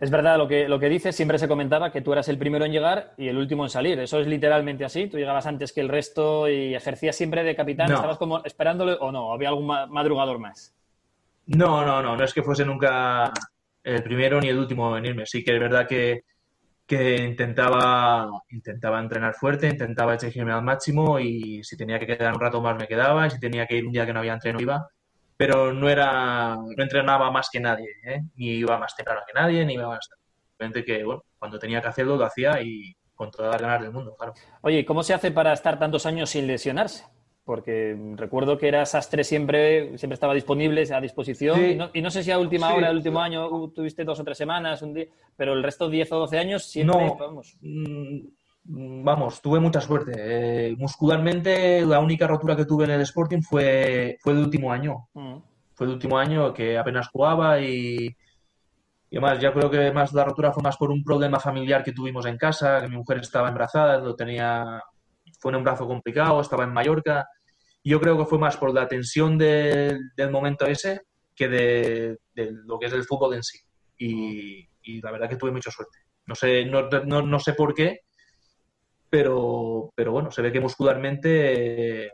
[0.00, 2.64] Es verdad lo que, lo que dices, siempre se comentaba que tú eras el primero
[2.64, 3.98] en llegar y el último en salir.
[3.98, 5.06] Eso es literalmente así.
[5.08, 7.88] Tú llegabas antes que el resto y ejercías siempre de capitán.
[7.88, 7.94] No.
[7.94, 9.32] ¿Estabas como esperándole o no?
[9.32, 10.74] ¿Había algún ma- madrugador más?
[11.46, 13.32] No, no, no, no es que fuese nunca
[13.84, 15.26] el primero ni el último en irme.
[15.26, 16.22] Sí que es verdad que,
[16.86, 22.40] que intentaba, intentaba entrenar fuerte, intentaba exigirme al máximo y si tenía que quedar un
[22.40, 24.60] rato más me quedaba y si tenía que ir un día que no había entreno
[24.60, 24.88] iba.
[25.36, 28.22] Pero no era, no entrenaba más que nadie, ¿eh?
[28.36, 30.08] Ni iba más temprano que nadie, ni iba más.
[30.48, 33.92] Simplemente que, bueno, cuando tenía que hacerlo lo hacía y con todas las ganas del
[33.92, 34.32] mundo, claro.
[34.62, 37.04] Oye, ¿y ¿cómo se hace para estar tantos años sin lesionarse?
[37.44, 41.56] Porque recuerdo que era Sastre siempre, siempre estaba disponible, a disposición.
[41.56, 41.64] Sí.
[41.66, 42.74] Y, no, y no sé si a última Sí.
[42.76, 45.88] hora, el último año, uh, tuviste dos o tres semanas, un día, pero el resto
[45.88, 47.16] 10 o 12 años siempre, No.
[47.16, 47.56] vamos.
[48.68, 50.12] Mm, Vamos, tuve mucha suerte.
[50.16, 55.08] Eh, muscularmente, la única rotura que tuve en el Sporting fue, fue el último año.
[55.14, 55.36] Mm.
[55.74, 58.06] Fue el último año que apenas jugaba y,
[59.10, 61.92] y además, ya creo que más la rotura fue más por un problema familiar que
[61.92, 64.80] tuvimos en casa, que mi mujer estaba embarazada, lo tenía,
[65.38, 67.26] fue un embarazo complicado, estaba en Mallorca.
[67.84, 71.02] Yo creo que fue más por la tensión del- del momento ese
[71.34, 73.58] que de, de lo que es el fútbol en sí.
[73.98, 75.98] Y, y la verdad que tuve mucha suerte.
[76.26, 78.00] No sé, no, no, no sé por qué,
[79.16, 82.10] pero, pero bueno, se ve que muscularmente eh,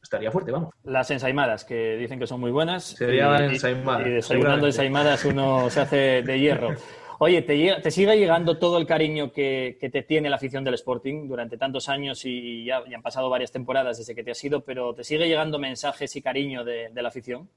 [0.00, 0.72] estaría fuerte, vamos.
[0.84, 2.84] Las ensaimadas, que dicen que son muy buenas.
[2.84, 6.68] Se llaman Y- y- ensaimadas, Y desayunando ensaimadas uno se hace de hierro.
[7.18, 11.56] Oye, ¿te, sigue llegando todo el cariño que, te tiene la afición del Sporting durante
[11.56, 15.02] tantos años y ya, han pasado varias temporadas desde que te has ido, pero ¿te
[15.02, 17.48] sigue llegando mensajes y cariño de, la afición?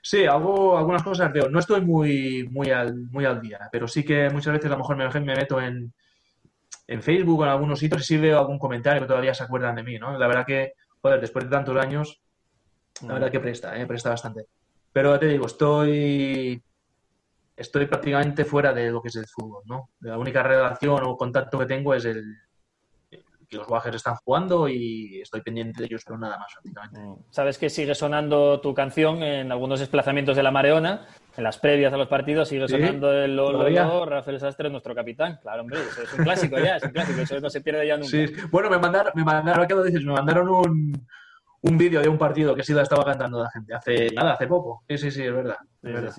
[0.00, 1.50] Sí, hago algunas cosas, veo.
[1.50, 4.78] No estoy muy, muy, al, muy al día, pero sí que muchas veces a lo
[4.78, 5.92] mejor me, me meto en,
[6.86, 9.82] en Facebook o en algunos sitios sí veo algún comentario que todavía se acuerdan de
[9.82, 10.18] mí, ¿no?
[10.18, 12.20] La verdad que, joder, después de tantos años,
[13.06, 13.86] la verdad que presta, ¿eh?
[13.86, 14.46] presta bastante.
[14.92, 16.62] Pero te digo, estoy
[17.56, 19.90] estoy prácticamente fuera de lo que es el fútbol, ¿no?
[20.00, 22.22] La única relación o contacto que tengo es el
[23.48, 27.00] que los Guajes están jugando y estoy pendiente de ellos, pero nada más, prácticamente.
[27.00, 27.16] Mm.
[27.30, 31.92] Sabes que sigue sonando tu canción en algunos desplazamientos de la Mareona, en las previas
[31.92, 35.38] a los partidos sigue sonando el Lolo, Rafael Sastre, nuestro capitán.
[35.42, 37.96] Claro, hombre, eso es un clásico ya, es un clásico, eso no se pierde ya
[37.96, 38.08] nunca.
[38.08, 38.26] Sí.
[38.50, 40.04] Bueno, me mandaron, me mandaron, ¿qué lo dices?
[40.04, 41.06] Me mandaron un,
[41.62, 44.46] un vídeo de un partido que sí la estaba cantando la gente hace nada, hace
[44.46, 44.84] poco.
[44.88, 45.56] Sí, sí, sí, es verdad.
[45.82, 46.14] Es verdad.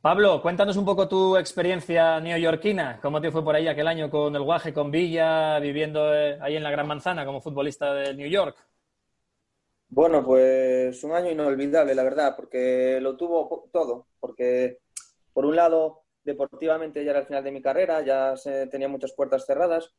[0.00, 3.00] Pablo, cuéntanos un poco tu experiencia neoyorquina.
[3.02, 6.54] ¿Cómo te fue por ahí aquel año con el Guaje, con Villa, viviendo eh, ahí
[6.54, 8.56] en la Gran Manzana como futbolista de New York?
[9.90, 14.08] Bueno, pues un año inolvidable, la verdad, porque lo tuvo todo.
[14.20, 14.78] Porque,
[15.32, 19.12] por un lado, deportivamente ya era el final de mi carrera, ya se, tenía muchas
[19.14, 19.94] puertas cerradas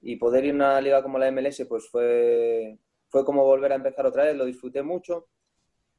[0.00, 3.76] y poder ir a una liga como la MLS pues fue, fue como volver a
[3.76, 5.28] empezar otra vez, lo disfruté mucho.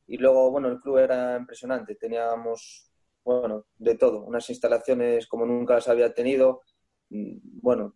[0.07, 1.95] Y luego, bueno, el club era impresionante.
[1.95, 2.89] Teníamos
[3.23, 6.63] bueno, de todo, unas instalaciones como nunca las había tenido,
[7.09, 7.95] mm, bueno,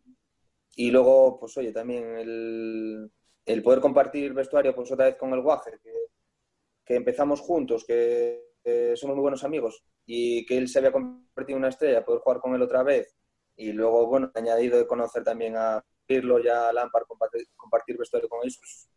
[0.76, 3.12] y luego, pues oye, también el,
[3.46, 5.72] el poder compartir vestuario, pues otra vez con el Guaje,
[6.86, 8.52] que, empezamos juntos, que,
[8.96, 12.40] somos muy buenos amigos, y que él se había convertido en una estrella, poder jugar
[12.40, 13.16] con él otra vez,
[13.56, 18.30] y luego, bueno, añadido de conocer también a Pirlo y a Lampard, compartir, compartir vestuario
[18.30, 18.90] con ellos, pues,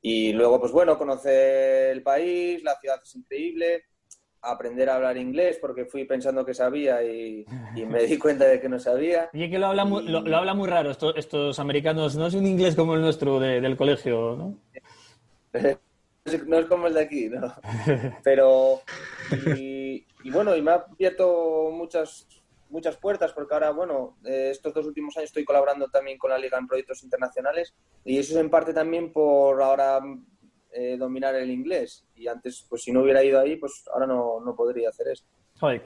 [0.00, 3.84] y luego, pues bueno, conocer el país, la ciudad es increíble,
[4.42, 8.68] aprender a hablar inglés porque fui pensando que sabía y, me di cuenta de que
[8.68, 9.30] no sabía.
[9.32, 12.74] Y que lo habla muy, lo, habla muy raro estos, americanos, no es un inglés
[12.74, 14.58] como el nuestro del colegio, ¿no?
[16.46, 17.54] no es como el de aquí, ¿no?
[18.22, 18.82] Pero,
[19.56, 22.26] y, bueno, y me ha abierto muchas,
[22.68, 26.38] muchas puertas porque ahora, bueno, eh, estos dos últimos años estoy colaborando también con la
[26.38, 27.74] Liga en proyectos internacionales
[28.04, 30.00] y eso es en parte también por ahora
[30.78, 32.06] eh, dominar el inglés.
[32.14, 35.28] Y antes, pues si no hubiera ido ahí, pues ahora no, no podría hacer esto.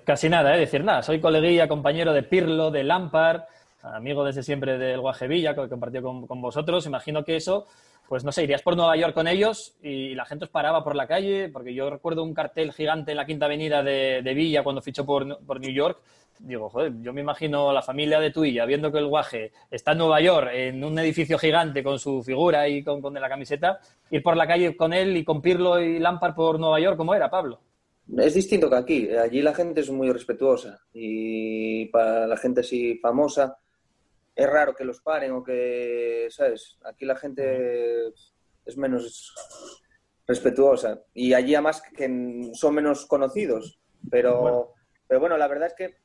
[0.04, 0.60] casi nada, ¿eh?
[0.60, 1.02] Decir nada.
[1.02, 3.42] Soy coleguilla, compañero de Pirlo, de Lampard,
[3.82, 6.86] amigo desde siempre del Guajevilla, que compartió con, con vosotros.
[6.86, 7.66] Imagino que eso
[8.12, 10.94] pues no sé, irías por Nueva York con ellos y la gente os paraba por
[10.94, 14.82] la calle, porque yo recuerdo un cartel gigante en la Quinta Avenida de, Villa cuando
[14.82, 15.98] fichó por, por, New York.
[16.44, 19.98] Digo, joder, yo me imagino la familia de Tuilla viendo que el guaje está en
[19.98, 23.78] Nueva York, en un edificio gigante con su figura y con, con la camiseta,
[24.10, 27.14] ir por la calle con él y con Pirlo y Lampard por Nueva York, ¿cómo
[27.14, 27.60] era, Pablo?
[28.18, 29.08] Es distinto que aquí.
[29.10, 33.56] Allí la gente es muy respetuosa y para la gente así famosa
[34.34, 36.76] es raro que los paren o que, ¿sabes?
[36.84, 38.08] Aquí la gente
[38.66, 39.32] es menos
[40.26, 43.78] respetuosa y allí además que son menos conocidos,
[44.10, 44.68] pero bueno.
[45.06, 46.01] pero bueno, la verdad es que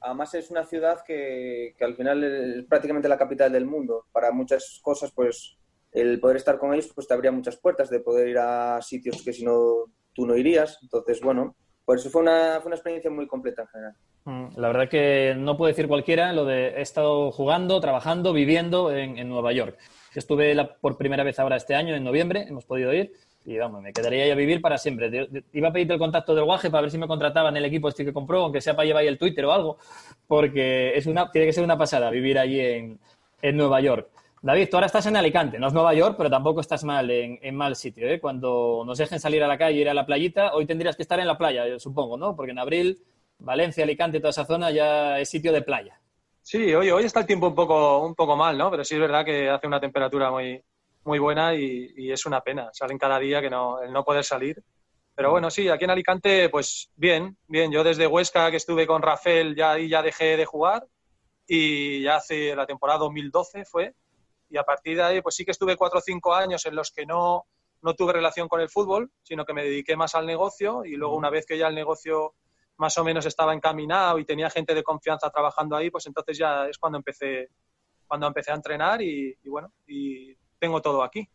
[0.00, 4.06] además es una ciudad que, que al final es prácticamente la capital del mundo.
[4.12, 5.58] Para muchas cosas, pues
[5.92, 9.22] el poder estar con ellos pues te abría muchas puertas de poder ir a sitios
[9.22, 10.78] que si no tú no irías.
[10.82, 13.94] Entonces, bueno, pues fue una, fue una experiencia muy completa en general.
[14.24, 18.92] Mm, la verdad que no puede decir cualquiera lo de he estado jugando, trabajando, viviendo
[18.92, 19.78] en, Nueva York.
[20.14, 23.12] Estuve por primera vez ahora este año, en noviembre, hemos podido ir
[23.48, 25.26] y vamos, me quedaría ya a vivir para siempre.
[25.54, 28.04] Iba a pedirte el contacto del Guaje para ver si me contrataban el equipo este
[28.04, 29.78] que compró, aunque sea para llevar ahí el Twitter o algo,
[30.26, 32.98] porque es una, tiene que ser una pasada vivir allí en,
[33.40, 34.10] en Nueva York.
[34.42, 37.54] David, tú ahora estás en Alicante, no es Nueva York, pero tampoco estás mal en,
[37.56, 38.06] mal sitio.
[38.06, 38.20] ¿eh?
[38.20, 41.18] Cuando nos dejen salir a la calle, ir a la playita, hoy tendrías que estar
[41.18, 42.36] en la playa, supongo, ¿no?
[42.36, 42.98] Porque en abril,
[43.38, 45.98] Valencia, Alicante, toda esa zona ya es sitio de playa.
[46.42, 48.70] Sí, hoy, hoy está el tiempo un poco, un poco mal, ¿no?
[48.70, 50.62] Pero sí es verdad que hace una temperatura muy,
[51.04, 52.70] muy buena y, es una pena.
[52.72, 54.62] Salen cada día que no, el no poder salir.
[55.14, 57.72] Pero bueno, sí, aquí en Alicante, pues bien, bien.
[57.72, 60.86] Yo desde Huesca, que estuve con Rafael, ya ahí ya dejé de jugar
[61.46, 63.94] y ya hace la temporada 2012 fue
[64.50, 66.90] y a partir de ahí pues sí que estuve cuatro o cinco años en los
[66.90, 67.46] que no,
[67.82, 71.16] no tuve relación con el fútbol, sino que me dediqué más al negocio y luego
[71.16, 72.34] una vez que ya el negocio
[72.76, 76.66] más o menos estaba encaminado y tenía gente de confianza trabajando ahí, pues entonces ya
[76.66, 77.50] es cuando empecé,
[78.06, 81.28] cuando empecé a entrenar y, bueno, y tengo todo aquí.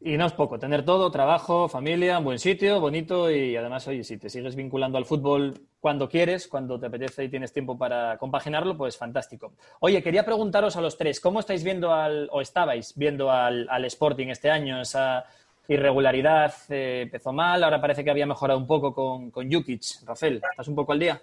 [0.00, 4.18] Y no es poco, tener todo, trabajo, familia, buen sitio, bonito y además, oye, si
[4.18, 8.76] te sigues vinculando al fútbol cuando quieres, cuando te apetece y tienes tiempo para compaginarlo,
[8.76, 9.54] pues fantástico.
[9.80, 14.28] Oye, quería preguntaros a los tres, ¿cómo estáis viendo al, o estabais viendo al, Sporting
[14.28, 14.82] este año?
[14.82, 15.24] Esa
[15.66, 20.04] irregularidad eh, empezó mal, ahora parece que había mejorado un poco con, con Jukic.
[20.04, 21.22] Rafael, ¿estás un poco al día?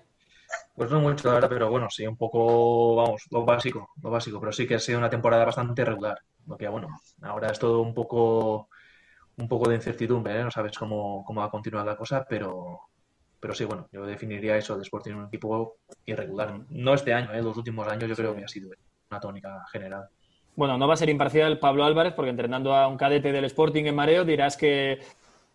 [0.75, 4.51] Pues no mucho, verdad, pero bueno, sí, un poco, vamos, lo básico, lo básico, pero
[4.51, 6.19] sí que ha sido una temporada bastante regular.
[6.47, 6.89] Lo que, bueno,
[7.21, 8.69] ahora es todo un poco,
[9.37, 10.43] un poco de incertidumbre, ¿eh?
[10.43, 12.79] no sabes cómo, cómo va a continuar la cosa, pero,
[13.39, 16.59] pero sí, bueno, yo definiría eso de Sporting un equipo irregular.
[16.69, 17.41] No este año, ¿eh?
[17.41, 18.69] los últimos años yo creo que ha sido
[19.09, 20.07] una tónica general.
[20.55, 23.85] Bueno, no va a ser imparcial Pablo Álvarez, porque entrenando a un cadete del Sporting
[23.85, 24.99] en mareo dirás que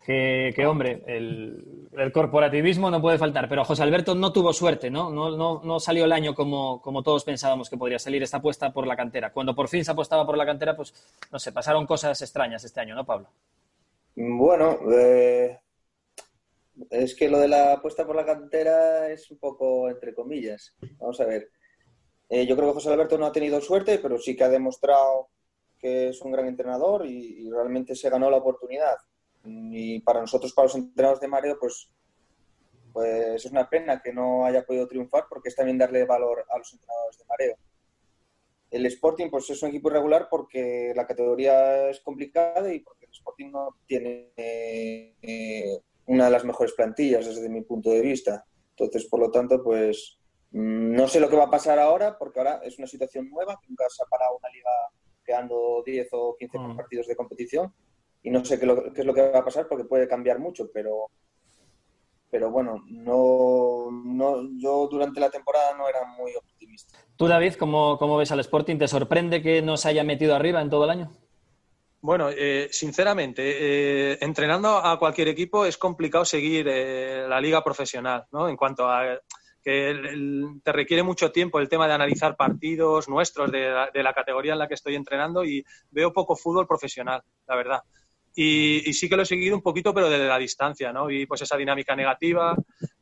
[0.09, 5.11] que, hombre, el, corporativismo no puede faltar, pero José Alberto no tuvo suerte, ¿no?
[5.11, 8.73] No, no, no salió el año como, como, todos pensábamos que podría salir esta apuesta
[8.73, 9.35] por la cantera.
[9.35, 10.95] Cuando por fin se apostaba por la cantera, pues,
[11.31, 13.29] no sé, pasaron cosas extrañas este año, ¿no, Pablo?
[14.17, 15.59] Bueno, eh,
[16.89, 20.75] es que lo de la apuesta por la cantera es un poco entre comillas.
[20.97, 21.51] Vamos a ver.
[22.31, 25.29] Eh, yo creo que José Alberto no ha tenido suerte, pero sí que ha demostrado
[25.79, 28.97] que es un gran entrenador y realmente se ganó la oportunidad
[29.49, 31.91] y para nosotros, para los entrenadores de Mareo, pues,
[32.93, 36.59] pues es una pena que no haya podido triunfar porque es también darle valor a
[36.59, 37.57] los entrenadores de Mareo.
[38.71, 43.13] El Sporting pues es un equipo irregular porque la categoría es complicada y porque el
[43.13, 48.45] Sporting no tiene eh, una de las mejores plantillas desde mi punto de vista.
[48.71, 50.19] Entonces, por lo tanto, pues
[50.51, 53.85] no sé lo que va a pasar ahora porque ahora es una situación nueva, nunca
[53.89, 54.71] se ha parado una liga
[55.25, 56.77] quedando 10 o 15 mm.
[56.77, 57.75] partidos de competición
[58.29, 61.07] y no sé qué, es lo que va a pasar porque puede cambiar mucho, pero
[62.31, 66.99] pero bueno, no, no, yo durante la temporada no era muy optimista.
[67.17, 68.77] Tú, David, ¿cómo, cómo ves al Sporting?
[68.77, 71.11] ¿Te sorprende que no se haya metido arriba en todo el año?
[72.03, 78.27] Bueno, eh, sinceramente, eh, entrenando a cualquier equipo es complicado seguir eh, la liga profesional,
[78.31, 78.47] ¿no?
[78.47, 79.19] En cuanto a
[79.65, 84.53] que te requiere mucho tiempo el tema de analizar partidos nuestros de de la categoría
[84.53, 87.83] en la que estoy entrenando y veo poco fútbol profesional, la verdad.
[88.41, 91.11] Y, sí que lo he seguido un poquito, pero desde la distancia, ¿no?
[91.11, 92.55] Y pues esa dinámica negativa.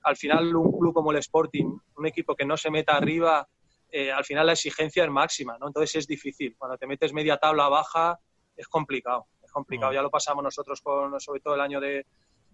[0.05, 3.47] Al final, un club como el Sporting, un equipo que no se meta arriba,
[3.91, 5.67] eh, al final la exigencia es máxima, ¿no?
[5.67, 6.57] Entonces es difícil.
[6.57, 8.19] Cuando te metes media tabla baja,
[8.57, 9.27] es complicado.
[9.45, 9.93] Es complicado.
[9.93, 9.97] Mm.
[9.97, 12.07] Ya lo pasamos nosotros con, sobre todo el año de,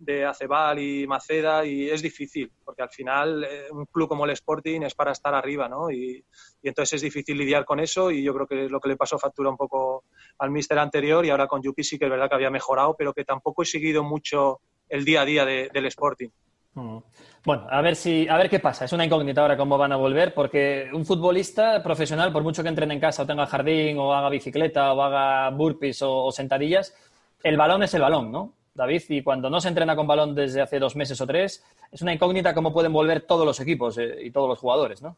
[0.05, 4.33] de Acebal y Maceda y es difícil, porque al final eh, un club como el
[4.33, 5.91] Sporting es para estar arriba, ¿no?
[5.91, 6.25] Y,
[6.63, 9.19] entonces es difícil lidiar con eso y yo creo que es lo que le pasó
[9.19, 10.05] factura un poco
[10.39, 13.13] al míster anterior y ahora con Yupi sí que es verdad que había mejorado, pero
[13.13, 16.29] que tampoco he seguido mucho el día a día del Sporting.
[16.75, 16.99] Mm.
[17.45, 18.85] Bueno, a ver si, a ver qué pasa.
[18.85, 22.69] Es una incógnita ahora cómo van a volver, porque un futbolista profesional, por mucho que
[22.69, 26.95] entrene en casa o tenga jardín o haga bicicleta o haga burpees o sentadillas,
[27.43, 28.53] el balón es el balón, ¿no?
[28.75, 32.03] David, y cuando no se entrena con balón desde hace dos meses o tres, es
[32.03, 35.17] una incógnita cómo pueden volver todos los equipos eh, y todos los jugadores, ¿no?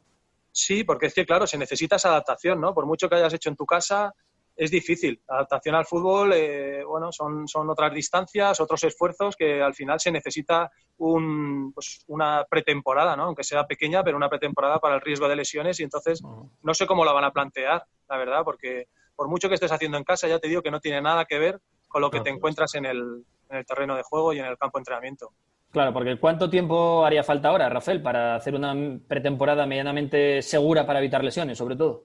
[0.50, 2.74] Sí, porque es que, claro, se necesita esa adaptación, ¿no?
[2.74, 4.14] Por mucho que hayas hecho en tu casa,
[4.56, 5.20] es difícil.
[5.26, 10.12] Adaptación al fútbol, eh, bueno, son, son otras distancias, otros esfuerzos que al final se
[10.12, 13.24] necesita un, pues, una pretemporada, ¿no?
[13.24, 16.22] Aunque sea pequeña, pero una pretemporada para el riesgo de lesiones y entonces
[16.62, 18.86] no sé cómo la van a plantear, la verdad, porque
[19.16, 21.38] por mucho que estés haciendo en casa, ya te digo que no tiene nada que
[21.38, 24.46] ver con lo que te encuentras en el, en el terreno de juego y en
[24.46, 25.32] el campo de entrenamiento.
[25.70, 28.74] Claro, porque ¿cuánto tiempo haría falta ahora, Rafael, para hacer una
[29.08, 32.04] pretemporada medianamente segura para evitar lesiones, sobre todo?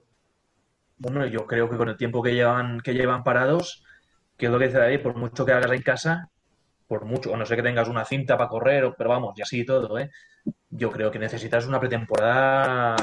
[0.97, 3.84] Bueno, yo creo que con el tiempo que llevan, que llevan parados,
[4.36, 6.30] que es lo que dice David, por mucho que hagas en casa,
[6.88, 9.63] por mucho, o no sé que tengas una cinta para correr, pero vamos, y así
[9.63, 10.10] todo, ¿eh?
[10.69, 12.95] yo creo que necesitas una pretemporada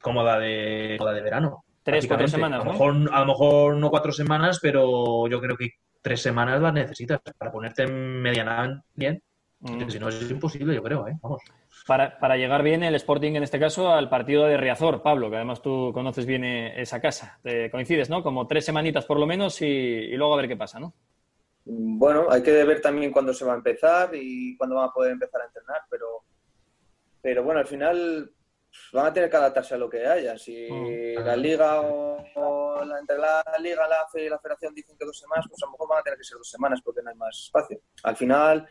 [0.00, 1.64] como la de, como la de verano.
[1.82, 5.56] Tres, cuatro semanas, a lo, mejor, a lo mejor no cuatro semanas, pero yo creo
[5.56, 5.70] que
[6.02, 9.22] tres semanas las necesitas para ponerte medianamente bien.
[9.60, 9.90] Mm.
[9.90, 11.18] Si no es imposible, yo creo, ¿eh?
[11.22, 11.42] Vamos.
[11.86, 15.36] Para, para, llegar bien el Sporting, en este caso, al partido de Riazor, Pablo, que
[15.36, 17.38] además tú conoces bien eh, esa casa.
[17.42, 18.22] Te coincides, ¿no?
[18.22, 20.94] Como tres semanitas por lo menos y, luego a ver qué pasa, ¿no?
[21.64, 25.12] Bueno, hay que ver también cuándo se va a empezar y cuándo van a poder
[25.12, 26.06] empezar a entrenar, pero,
[27.20, 28.30] pero bueno, al final
[28.92, 30.36] van a tener que adaptarse a lo que haya.
[30.38, 31.24] Si mm.
[31.24, 35.18] la liga o, la, entre la liga, la AFE y la federación dicen que dos
[35.18, 37.16] semanas, pues a lo mejor van a tener que ser dos semanas porque no hay
[37.16, 37.80] más espacio.
[38.02, 38.68] Al final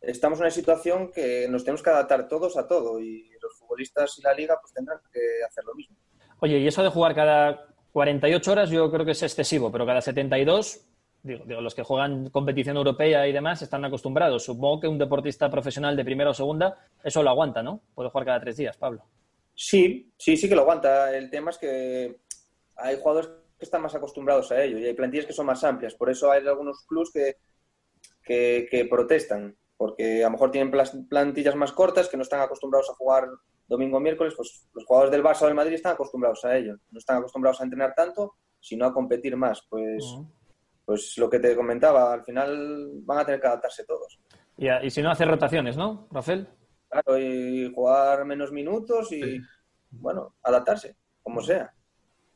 [0.00, 4.18] estamos en una situación que nos tenemos que adaptar todos a todo y los futbolistas
[4.18, 5.96] y la liga pues tendrán que hacer lo mismo.
[6.40, 10.00] Oye, y eso de jugar cada 48 horas yo creo que es excesivo, pero cada
[10.00, 10.84] 72
[11.20, 14.44] Digo, digo, los que juegan competición europea y demás están acostumbrados.
[14.44, 17.80] Supongo que un deportista profesional de primera o segunda eso lo aguanta, ¿no?
[17.94, 19.04] Puede jugar cada tres días, Pablo.
[19.60, 21.12] Sí, sí, sí que lo aguanta.
[21.16, 22.20] El tema es que
[22.76, 23.28] hay jugadores
[23.58, 25.96] que están más acostumbrados a ello y hay plantillas que son más amplias.
[25.96, 27.38] Por eso hay algunos clubs que,
[28.24, 30.70] que, protestan, porque a lo mejor tienen
[31.08, 33.26] plantillas más cortas que no están acostumbrados a jugar
[33.66, 34.34] domingo miércoles.
[34.36, 36.76] Pues los jugadores del Barça o del Madrid están acostumbrados a ello.
[36.92, 39.66] No están acostumbrados a entrenar tanto, sino a competir más.
[39.68, 40.04] Pues,
[40.84, 44.20] pues lo que te comentaba, al final van a tener que adaptarse todos.
[44.56, 46.46] Y, y si no, hacer rotaciones, ¿no, Rafael?
[46.88, 49.40] Claro, y jugar menos minutos y,
[49.90, 51.72] bueno, adaptarse, como sea.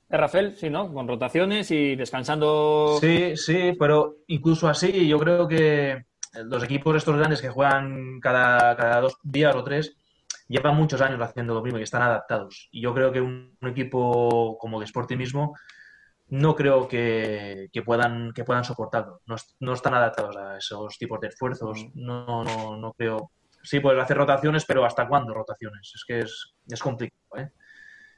[0.09, 0.93] Eh, Rafael, sí, ¿no?
[0.93, 2.99] Con rotaciones y descansando.
[3.01, 6.05] Sí, sí, pero incluso así, yo creo que
[6.45, 9.97] los equipos estos grandes que juegan cada, cada dos días o tres
[10.49, 12.69] llevan muchos años haciendo lo mismo y están adaptados.
[12.73, 15.55] Y yo creo que un, un equipo como el Sporting mismo
[16.29, 19.21] no creo que, que puedan que puedan soportarlo.
[19.27, 21.87] No, no están adaptados a esos tipos de esfuerzos.
[21.95, 23.33] No, no, no creo.
[23.63, 25.93] Sí, puedes hacer rotaciones, pero ¿hasta cuándo rotaciones?
[25.95, 27.51] Es que es, es complicado, ¿eh?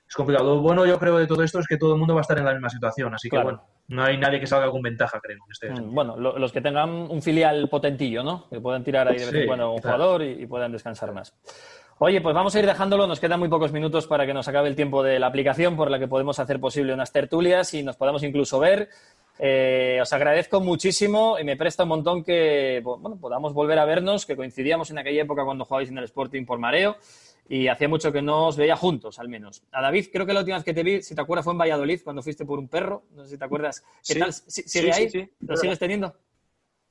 [0.07, 0.57] Es complicado.
[0.57, 2.39] Lo bueno, yo creo, de todo esto es que todo el mundo va a estar
[2.39, 3.15] en la misma situación.
[3.15, 5.37] Así que, bueno, no hay nadie que salga con ventaja, creo.
[5.45, 8.49] en este Mm, Bueno, lo- los que tengan un filial potentillo, ¿no?
[8.51, 9.97] Que puedan tirar ahí de vez en cuando a un claro.
[9.97, 11.35] jugador y, y puedan descansar más.
[11.99, 13.07] Oye, pues vamos a ir dejándolo.
[13.07, 15.91] Nos quedan muy pocos minutos para que nos acabe el tiempo de la aplicación por
[15.91, 18.89] la que podemos hacer posible unas tertulias y nos podamos incluso ver.
[19.39, 24.27] Eh, os agradezco muchísimo y me presta un montón que bueno, podamos volver a vernos,
[24.27, 26.97] que coincidíamos en aquella época cuando jugabais en el Sporting por mareo
[27.49, 29.63] y hacía mucho que no os veía juntos, al menos.
[29.73, 31.59] A David, creo que la última vez que te vi, si te acuerdas, fue en
[31.59, 33.05] Valladolid, cuando fuiste por un perro.
[33.15, 33.81] No sé si te acuerdas.
[34.07, 34.19] ¿Qué Sí.
[34.19, 34.33] tal?
[34.33, 35.11] ¿Sí- Sí, ¿Sigue sí, ahí?
[35.11, 35.31] sí.
[35.41, 36.15] ¿Lo sigues teniendo?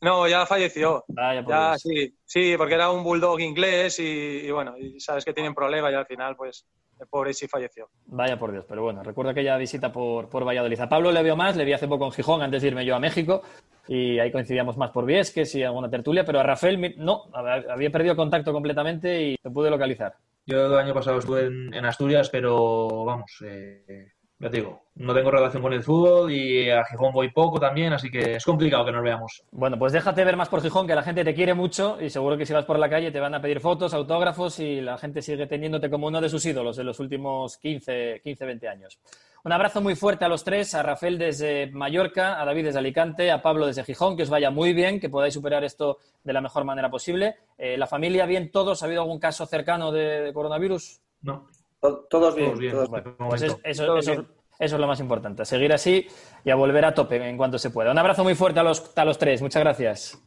[0.04, 1.04] No, ya falleció.
[1.08, 1.82] Vaya, por Ya, Dios.
[1.82, 4.04] sí, sí, porque era un bulldog inglés y,
[4.46, 6.66] y bueno, y sabes que tienen problemas y al final, pues,
[7.00, 7.88] el pobre sí falleció.
[8.06, 10.80] Vaya por Dios, pero bueno, recuerdo aquella visita por, por Valladolid.
[10.80, 12.96] A Pablo le veo más, le vi hace poco en Gijón antes de irme yo
[12.96, 13.42] a México
[13.88, 17.90] y ahí coincidíamos más por Viesques y alguna tertulia, pero a Rafael no, hab- había
[17.90, 20.16] perdido contacto completamente y te pude localizar.
[20.46, 24.12] Yo el año pasado estuve en, en Asturias, pero vamos, eh,
[24.44, 27.94] ya te digo, no tengo relación con el fútbol y a Gijón voy poco también,
[27.94, 29.42] así que es complicado que nos veamos.
[29.52, 32.38] Bueno, pues déjate ver más por Gijón, que la gente te quiere mucho y seguro
[32.38, 35.22] que si vas por la calle te van a pedir fotos, autógrafos y la gente
[35.22, 39.00] sigue teniéndote como uno de sus ídolos en los últimos 15, 15 20 años.
[39.46, 43.32] Un abrazo muy fuerte a los tres, a Rafael desde Mallorca, a David desde Alicante,
[43.32, 46.42] a Pablo desde Gijón, que os vaya muy bien, que podáis superar esto de la
[46.42, 47.38] mejor manera posible.
[47.58, 48.84] Eh, ¿La familia bien todos?
[48.84, 51.00] ¿Ha habido algún caso cercano de, de coronavirus?
[51.22, 51.48] No.
[51.84, 52.48] To- Todos bien.
[52.48, 52.72] Todos bien.
[52.72, 54.28] todos Bueno, Pues es- eso, Todo eso- bien.
[54.58, 56.08] eso es lo más importante, a seguir así
[56.46, 57.92] y a volver a tope en cuanto se pueda.
[57.92, 60.18] Un abrazo muy fuerte a los, a los tres, muchas gracias.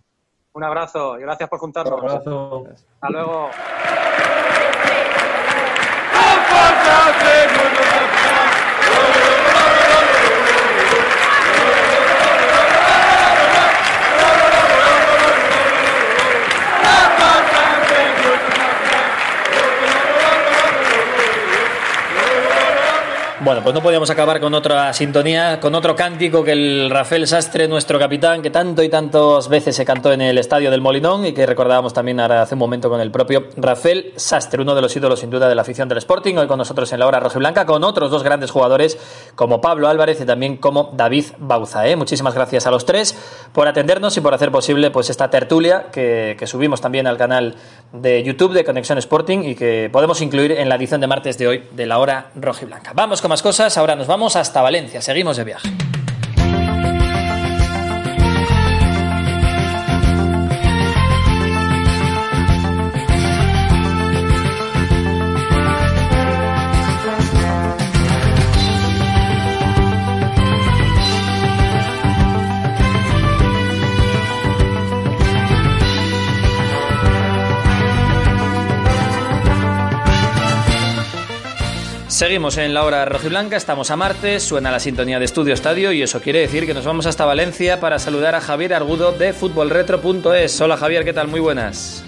[0.52, 1.98] Un abrazo y gracias por juntarnos.
[1.98, 2.64] Un abrazo.
[3.00, 3.50] Hasta luego.
[23.46, 27.68] Bueno, pues no podíamos acabar con otra sintonía, con otro cántico que el Rafael Sastre,
[27.68, 31.32] nuestro capitán, que tanto y tantas veces se cantó en el estadio del Molinón y
[31.32, 34.96] que recordábamos también ahora hace un momento con el propio Rafael Sastre, uno de los
[34.96, 37.36] ídolos sin duda de la afición del Sporting, hoy con nosotros en la hora roja
[37.36, 38.98] y blanca, con otros dos grandes jugadores
[39.36, 41.86] como Pablo Álvarez y también como David Bauza.
[41.86, 41.94] ¿eh?
[41.94, 43.16] Muchísimas gracias a los tres
[43.52, 47.54] por atendernos y por hacer posible pues esta tertulia que, subimos también al canal
[47.92, 51.46] de YouTube de Conexión Sporting y que podemos incluir en la edición de martes de
[51.46, 52.56] hoy de la hora roja.
[52.94, 55.85] Vamos con más cosas, ahora nos vamos hasta Valencia, seguimos de viaje.
[82.16, 86.00] Seguimos en la hora rojiblanca, estamos a martes, suena la sintonía de Estudio Estadio y
[86.00, 90.58] eso quiere decir que nos vamos hasta Valencia para saludar a Javier Argudo de futbolretro.es.
[90.62, 91.28] Hola Javier, ¿qué tal?
[91.28, 92.02] Muy buenas.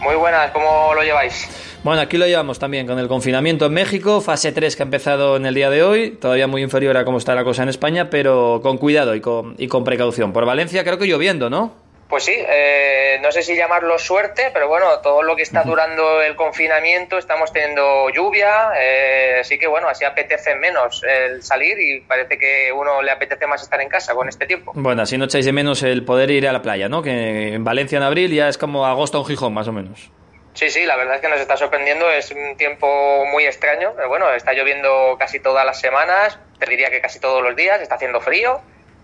[0.00, 1.46] Muy buenas, ¿cómo lo lleváis?
[1.82, 5.36] Bueno, aquí lo llevamos también con el confinamiento en México, fase 3 que ha empezado
[5.36, 8.08] en el día de hoy, todavía muy inferior a cómo está la cosa en España,
[8.08, 10.32] pero con cuidado y con, y con precaución.
[10.32, 11.83] Por Valencia creo que lloviendo, ¿no?
[12.14, 16.22] Pues sí, eh, no sé si llamarlo suerte, pero bueno, todo lo que está durando
[16.22, 22.02] el confinamiento, estamos teniendo lluvia, eh, así que bueno, así apetece menos el salir y
[22.02, 24.70] parece que uno le apetece más estar en casa con este tiempo.
[24.76, 27.02] Bueno, así no echáis de menos el poder ir a la playa, ¿no?
[27.02, 30.12] Que en Valencia en abril ya es como agosto en Gijón, más o menos.
[30.52, 34.08] Sí, sí, la verdad es que nos está sorprendiendo, es un tiempo muy extraño, pero
[34.08, 37.96] bueno, está lloviendo casi todas las semanas, te diría que casi todos los días, está
[37.96, 38.60] haciendo frío,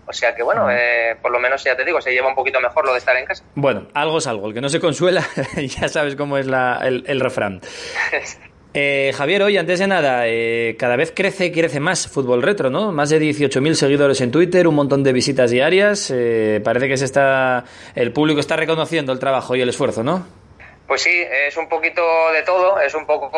[0.07, 2.59] o sea que bueno, eh, por lo menos ya te digo, se lleva un poquito
[2.59, 3.43] mejor lo de estar en casa.
[3.55, 4.47] Bueno, algo es algo.
[4.47, 5.23] El que no se consuela,
[5.57, 7.61] ya sabes cómo es la- el, el refrán.
[8.73, 12.69] Eh, Javier, oye, antes de nada, eh, cada vez crece y crece más Fútbol Retro,
[12.69, 12.93] ¿no?
[12.93, 16.09] Más de 18.000 seguidores en Twitter, un montón de visitas diarias.
[16.09, 20.25] eh, parece que se está, el público está reconociendo el trabajo y el esfuerzo, ¿no?
[20.91, 23.31] Pues sí, es un poquito de todo, es un poco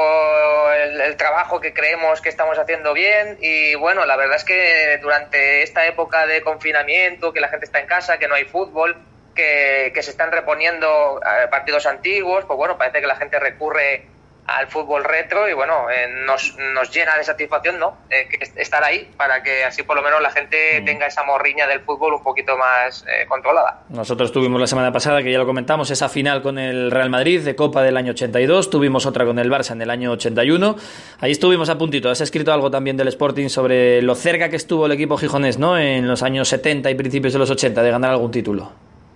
[0.71, 5.61] el, trabajo que creemos que estamos haciendo bien y bueno, la verdad es que durante
[5.61, 8.97] esta época de confinamiento, que la gente está en casa, que no hay fútbol,
[9.35, 14.07] que, que se están reponiendo eh, partidos antiguos, pues bueno, parece que la gente recurre
[14.45, 17.97] al fútbol retro y bueno, eh, nos, nos llena de satisfacción, ¿no?
[18.09, 20.85] Eh, que estar ahí para que así por lo menos la gente Mm.
[20.85, 23.83] tenga esa morriña del fútbol un poquito más eh, controlada.
[23.89, 27.41] Nosotros tuvimos la semana pasada, que ya lo comentamos, esa final con el Real Madrid
[27.41, 30.75] de Copa del año 82, tuvimos otra con el Barça en el año 81.
[31.19, 32.09] Ahí estuvimos a puntito.
[32.09, 35.77] Has escrito algo también del Sporting sobre lo cerca que estuvo el equipo gijonés, ¿no?
[35.77, 38.71] En los años 70 y principios de los 80 de ganar algún título.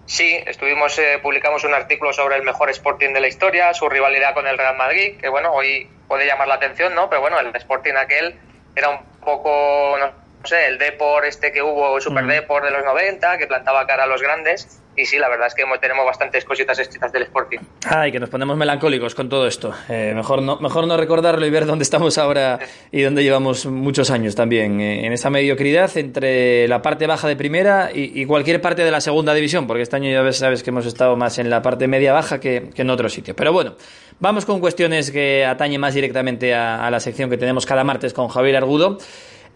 [0.08, 4.34] Sí, estuvimos, eh, publicamos un artículo sobre el mejor Sporting de la historia, su rivalidad
[4.34, 7.10] con el Real Madrid, que bueno, hoy puede llamar la atención, ¿no?
[7.10, 8.40] Pero bueno, el Sporting aquel
[8.74, 12.30] era un poco, no sé, el Depor este que hubo, el Super Mm.
[12.30, 14.82] Depor de los 90, que plantaba cara a los grandes.
[14.98, 17.60] Y sí, la verdad es que tenemos bastantes cositas escritas del Sporting.
[17.88, 19.72] Ay, que nos ponemos melancólicos con todo esto.
[19.90, 22.58] Eh, mejor, no, mejor no recordarlo y ver dónde estamos ahora
[22.92, 24.82] y dónde llevamos muchos años también.
[24.82, 29.00] eh, en esta mediocridad entre la parte baja de primera y, cualquier parte de la
[29.00, 31.88] segunda división, porque este año ya ves, sabes que hemos estado más en la parte
[31.88, 33.36] media-baja que en otro sitio.
[33.36, 33.76] Pero bueno,
[34.20, 38.14] vamos con cuestiones que atañen más directamente a, a la sección que tenemos cada martes
[38.14, 38.98] con Javier Argudo.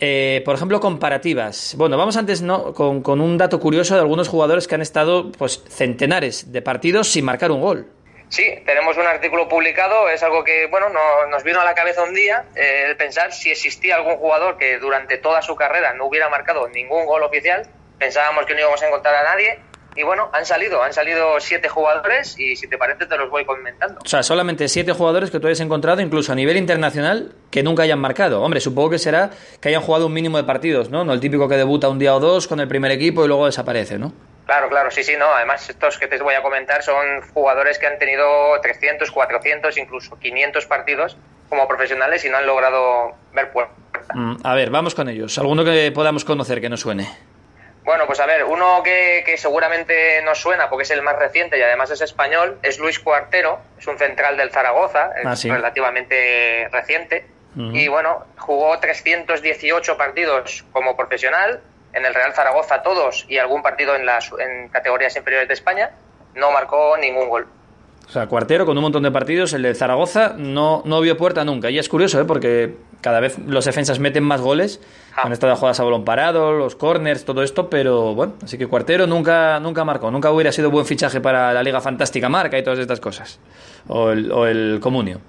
[0.04, 1.76] Eh, por ejemplo, comparativas.
[1.78, 2.74] Bueno, vamos antes ¿no?
[2.74, 7.24] con, un dato curioso de algunos jugadores que han estado pues centenares de partidos sin
[7.24, 7.88] marcar un gol.
[8.30, 12.02] Sí, tenemos un artículo publicado, es algo que bueno no- nos vino a la cabeza
[12.04, 16.06] un día, eh, el pensar si existía algún jugador que durante toda su carrera no
[16.06, 17.68] hubiera marcado ningún gol oficial,
[18.00, 19.60] pensábamos que no íbamos a encontrar a nadie,
[19.96, 23.46] y bueno, han salido, han salido siete jugadores, y si te parece te los voy
[23.46, 24.00] comentando.
[24.04, 27.84] O sea, solamente siete jugadores que tú hayas encontrado, incluso a nivel internacional, que nunca
[27.84, 28.42] hayan marcado.
[28.42, 31.04] Hombre, supongo que será que hayan jugado un mínimo de partidos, ¿no?
[31.04, 33.46] No el típico que debuta un día o dos con el primer equipo y luego
[33.46, 34.14] desaparece, ¿no?
[34.46, 37.88] Claro, claro, sí, sí, no, además estos que te voy a comentar son jugadores que
[37.88, 38.26] han tenido
[38.62, 41.16] 300, 400, incluso 500 partidos
[41.48, 43.74] como profesionales y no han logrado ver puerta.
[44.14, 45.38] Mm, a ver, vamos con ellos.
[45.38, 47.08] Alguno que podamos conocer que nos suene.
[47.84, 51.58] Bueno, pues a ver, uno que, que seguramente nos suena porque es el más reciente
[51.58, 55.50] y además es español, es Luis Cuartero, es un central del Zaragoza, Ah, sí.
[55.50, 57.26] relativamente reciente.
[57.56, 61.60] Y bueno, jugó 318 partidos como profesional,
[61.94, 65.92] en el Real Zaragoza todos y algún partido en, las, en categorías inferiores de España,
[66.36, 67.48] no marcó ningún gol.
[68.08, 71.44] O sea, Cuartero con un montón de partidos, el de Zaragoza no, no vio puerta
[71.44, 71.70] nunca.
[71.70, 72.26] Y es curioso, ¿eh?
[72.26, 74.80] Porque cada vez los defensas meten más goles.
[75.16, 79.08] Han estado jugadas a balón parado, los corners, todo esto, pero bueno, así que Cuartero
[79.08, 80.10] nunca, nunca marcó.
[80.12, 83.40] Nunca hubiera sido buen fichaje para la Liga Fantástica Marca y todas estas cosas.
[83.88, 85.20] O el, o el Comunio.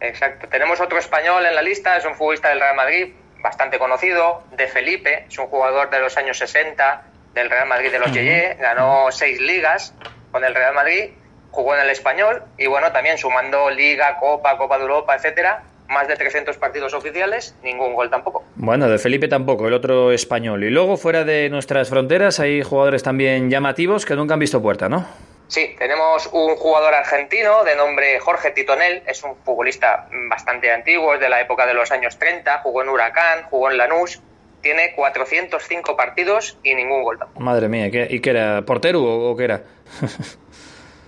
[0.00, 0.48] Exacto.
[0.48, 3.12] Tenemos otro español en la lista, es un futbolista del Real Madrid,
[3.42, 7.02] bastante conocido, de Felipe, es un jugador de los años 60
[7.34, 8.12] del Real Madrid de los.
[8.12, 9.94] Yeye, ganó seis ligas
[10.32, 11.10] con el Real Madrid,
[11.50, 16.08] jugó en el español y bueno, también sumando Liga, Copa, Copa de Europa, etcétera, más
[16.08, 18.44] de 300 partidos oficiales, ningún gol tampoco.
[18.54, 20.62] Bueno, de Felipe tampoco, el otro español.
[20.64, 24.88] Y luego, fuera de nuestras fronteras, hay jugadores también llamativos que nunca han visto puerta,
[24.88, 25.06] ¿no?
[25.48, 31.20] Sí, tenemos un jugador argentino de nombre Jorge Titonel, es un futbolista bastante antiguo, es
[31.20, 34.20] de la época de los años 30, jugó en Huracán, jugó en Lanús,
[34.62, 37.40] tiene 405 partidos y ningún gol tampoco.
[37.40, 38.62] Madre mía, ¿qué- ¿y qué era?
[38.62, 39.62] ¿Portero o qué era?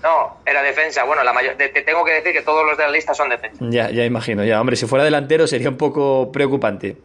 [0.03, 1.05] No, era defensa.
[1.05, 3.28] Bueno, la mayor, te, te tengo que decir que todos los de la lista son
[3.28, 3.64] defensa.
[3.68, 4.61] Ya, ya imagino, ya.
[4.61, 6.96] Hombre, si fuera delantero sería un poco preocupante.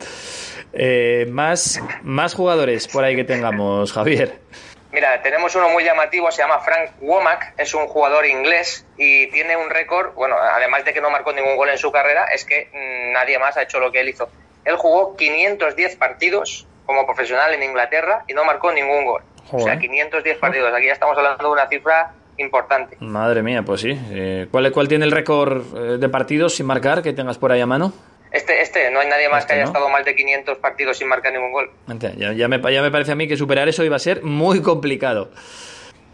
[0.73, 4.39] Eh, más, más jugadores por ahí que tengamos, Javier.
[4.91, 9.55] Mira, tenemos uno muy llamativo, se llama Frank Womack, es un jugador inglés y tiene
[9.57, 12.69] un récord, bueno, además de que no marcó ningún gol en su carrera, es que
[12.73, 14.29] mm, nadie más ha hecho lo que él hizo.
[14.65, 19.21] Él jugó 510 partidos como profesional en Inglaterra y no marcó ningún gol.
[19.51, 19.79] O sea, Joder.
[19.79, 20.73] 510 partidos.
[20.73, 22.97] Aquí ya estamos hablando de una cifra importante.
[22.99, 23.97] Madre mía, pues sí.
[24.11, 27.61] Eh, ¿cuál, ¿Cuál tiene el récord eh, de partidos sin marcar que tengas por ahí
[27.61, 27.93] a mano?
[28.31, 29.69] Este, este, no hay nadie más Este, que haya ¿no?
[29.69, 31.71] estado más de 500 partidos sin marcar ningún gol.
[32.17, 34.61] Ya, ya me, ya me parece a mí que superar eso iba a ser muy
[34.61, 35.31] complicado.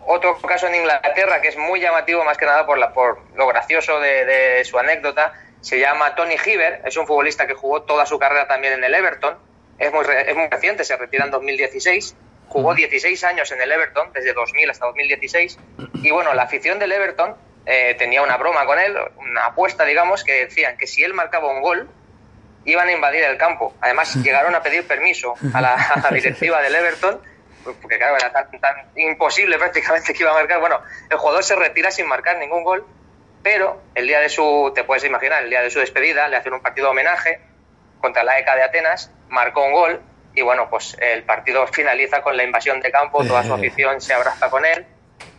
[0.06, 3.48] Otro caso en Inglaterra que es muy llamativo más que nada por, la, por lo
[3.48, 8.06] gracioso de, de su anécdota, se llama Tony Hiver, es un futbolista que jugó toda
[8.06, 9.36] su carrera también en el Everton,
[9.80, 12.16] es muy, es muy reciente, se retira en 2016,
[12.54, 15.58] jugó 16 años en el Everton, desde 2000 hasta 2016,
[15.96, 17.36] y bueno, la afición del Everton
[17.66, 21.50] eh, tenía una broma con él, una apuesta, digamos, que decían que si él marcaba
[21.50, 21.90] un gol,
[22.66, 23.74] iban a invadir el campo.
[23.82, 27.20] Además, llegaron a pedir permiso a la, a la directiva del Everton,
[27.82, 30.60] porque claro, era tan, tan imposible prácticamente que iba a marcar.
[30.60, 30.80] Bueno,
[31.10, 32.86] el jugador se retira sin marcar ningún gol,
[33.42, 36.54] pero el día de su, te puedes imaginar, el día de su despedida, le hacen
[36.54, 37.42] un partido de homenaje
[38.00, 40.02] contra la ECA de Atenas, marcó un gol
[40.36, 44.14] y bueno, pues el partido finaliza con la invasión de campo, toda su afición se
[44.14, 44.86] abraza con él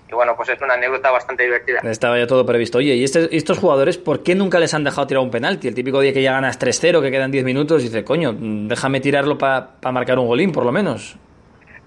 [0.08, 1.80] y bueno, pues es una anécdota bastante divertida.
[1.82, 2.78] Estaba ya todo previsto.
[2.78, 5.66] Oye, ¿y este- estos jugadores por qué nunca les han dejado tirar un penalti?
[5.66, 9.00] El típico día que ya ganas 3-0, que quedan 10 minutos, y dice, coño, déjame
[9.00, 11.16] tirarlo para marcar un golín, por lo menos.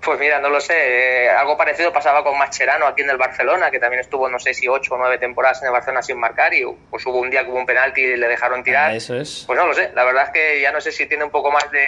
[0.03, 1.25] Pues mira, no lo sé.
[1.25, 4.53] Eh, algo parecido pasaba con Mascherano aquí en el Barcelona, que también estuvo, no sé
[4.53, 7.43] si ocho o nueve temporadas en el Barcelona sin marcar y pues hubo un día
[7.43, 8.91] que hubo un penalti y le dejaron tirar.
[8.91, 9.43] Ah, eso es.
[9.47, 9.91] Pues no lo sé.
[9.95, 11.83] La verdad es que ya no sé si tiene un poco más de,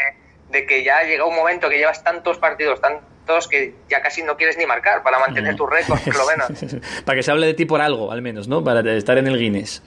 [0.51, 4.35] de que ya llega un momento que llevas tantos partidos, tantos que ya casi no
[4.37, 6.47] quieres ni marcar para mantener tus récords, por lo menos.
[7.05, 8.63] para que se hable de ti por algo, al menos, ¿no?
[8.63, 9.83] Para estar en el Guinness.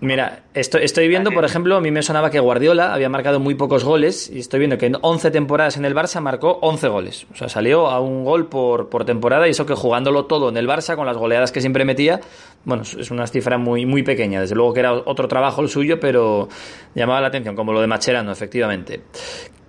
[0.00, 3.54] Mira, estoy, estoy viendo, por ejemplo, a mí me sonaba que Guardiola había marcado muy
[3.54, 7.26] pocos goles y estoy viendo que en 11 temporadas en el Barça marcó 11 goles.
[7.32, 10.58] O sea, salió a un gol por, por temporada y eso que jugándolo todo en
[10.58, 12.20] el Barça con las goleadas que siempre metía,
[12.64, 14.40] bueno, es una cifra muy, muy pequeña.
[14.40, 16.48] Desde luego que era otro trabajo el suyo, pero
[16.94, 19.00] llamaba la atención, como lo de Macherano, efectivamente.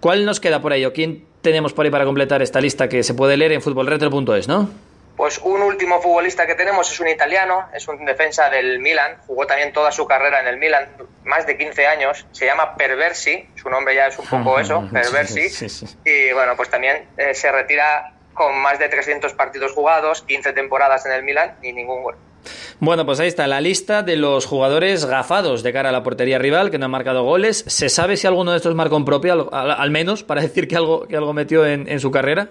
[0.02, 3.04] ¿Cuál nos queda por ahí o quién tenemos por ahí para completar esta lista que
[3.04, 4.70] se puede leer en futbolretro.es, no?
[5.16, 9.48] Pues un último futbolista que tenemos es un italiano, es un defensa del Milan, jugó
[9.48, 10.90] también toda su carrera en el Milan,
[11.24, 15.48] más de 15 años, se llama Perversi, su nombre ya es un poco eso, Perversi,
[16.04, 21.06] y bueno, pues también eh, se retira con más de 300 partidos jugados, 15 temporadas
[21.06, 22.16] en el Milan y ningún gol.
[22.80, 26.38] Bueno, pues ahí está la lista de los jugadores gafados de cara a la portería
[26.38, 27.64] rival que no han marcado goles.
[27.68, 31.08] ¿Se sabe si alguno de estos marcó en propia, al, menos, para decir que algo,
[31.08, 32.50] que algo metió en, en su carrera?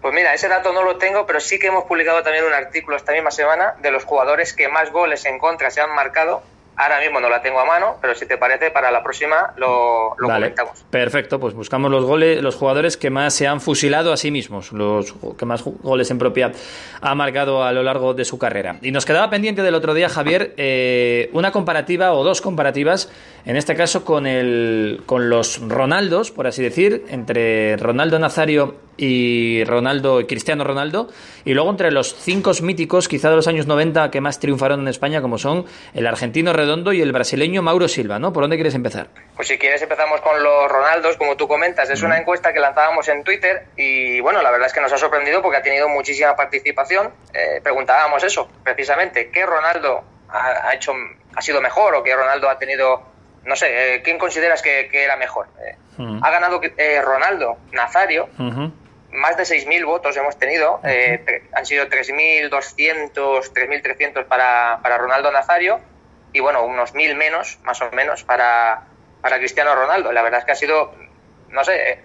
[0.00, 2.96] Pues mira, ese dato no lo tengo, pero sí que hemos publicado también un artículo
[2.96, 6.42] esta misma semana de los jugadores que más goles en contra se han marcado
[6.74, 10.16] Ahora mismo no la tengo a mano, pero si te parece, para la próxima lo,
[10.16, 10.84] lo comentamos.
[10.88, 14.72] Perfecto, pues buscamos los goles, los jugadores que más se han fusilado a sí mismos,
[14.72, 16.50] los que más goles en propia
[17.02, 18.78] ha marcado a lo largo de su carrera.
[18.80, 23.12] Y nos quedaba pendiente del otro día, Javier, eh, una comparativa o dos comparativas,
[23.44, 29.64] en este caso con, el, con los Ronaldos, por así decir, entre Ronaldo Nazario y
[29.64, 31.08] Ronaldo y Cristiano Ronaldo,
[31.44, 34.88] y luego entre los cinco míticos, quizá de los años 90, que más triunfaron en
[34.88, 35.64] España, como son
[35.94, 38.32] el argentino Redondo y el brasileño Mauro Silva, ¿no?
[38.32, 39.08] ¿Por dónde quieres empezar?
[39.34, 41.90] Pues si quieres empezamos con los Ronaldos, como tú comentas.
[41.90, 44.98] Es una encuesta que lanzábamos en Twitter y bueno, la verdad es que nos ha
[44.98, 47.10] sorprendido porque ha tenido muchísima participación.
[47.34, 50.92] Eh, preguntábamos eso, precisamente, ¿qué Ronaldo ha, hecho,
[51.34, 53.02] ha sido mejor o qué Ronaldo ha tenido,
[53.44, 55.48] no sé, eh, ¿quién consideras que, era mejor?
[55.66, 55.76] Eh,
[56.22, 56.60] ha ganado
[57.02, 58.28] Ronaldo, Nazario,
[59.10, 60.80] más de 6.000 votos hemos tenido,
[61.52, 62.50] han sido 3.200,
[63.12, 65.80] 3.300 para, para Ronaldo Nazario
[66.32, 68.84] y bueno, unos mil menos, más o menos, para,
[69.20, 70.12] para Cristiano Ronaldo.
[70.12, 70.94] La verdad es que ha sido,
[71.48, 72.00] no sé,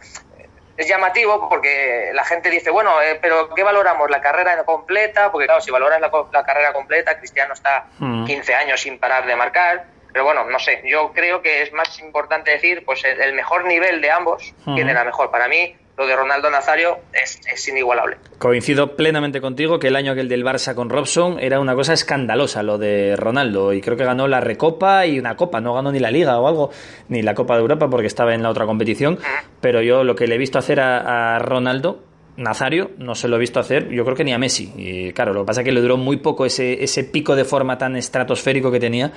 [0.75, 4.09] es llamativo porque la gente dice, bueno, eh, pero ¿qué valoramos?
[4.09, 5.31] ¿La carrera completa?
[5.31, 8.55] Porque claro, si valoras la, carrera completa, Cristiano está 15 mm.
[8.55, 9.85] años sin parar de marcar.
[10.11, 14.01] Pero bueno, no sé, yo creo que es más importante decir, pues el, mejor nivel
[14.01, 15.29] de ambos, ¿quién era mejor?
[15.31, 18.17] Para mí, lo de Ronaldo Nazario es, inigualable.
[18.37, 22.61] Coincido plenamente contigo que el año aquel del Barça con Robson era una cosa escandalosa
[22.61, 25.99] lo de Ronaldo y creo que ganó la Recopa y una Copa, no ganó ni
[25.99, 26.69] la Liga o algo,
[27.09, 29.17] ni la Copa de Europa porque estaba en la otra competición,
[29.59, 32.03] pero yo lo que le he visto hacer a Ronaldo
[32.37, 34.71] Nazario no se lo he visto hacer, yo creo que ni a Messi.
[34.77, 37.43] Y claro, lo que pasa es que le duró muy poco ese, ese pico de
[37.43, 39.11] forma tan estratosférico que tenía,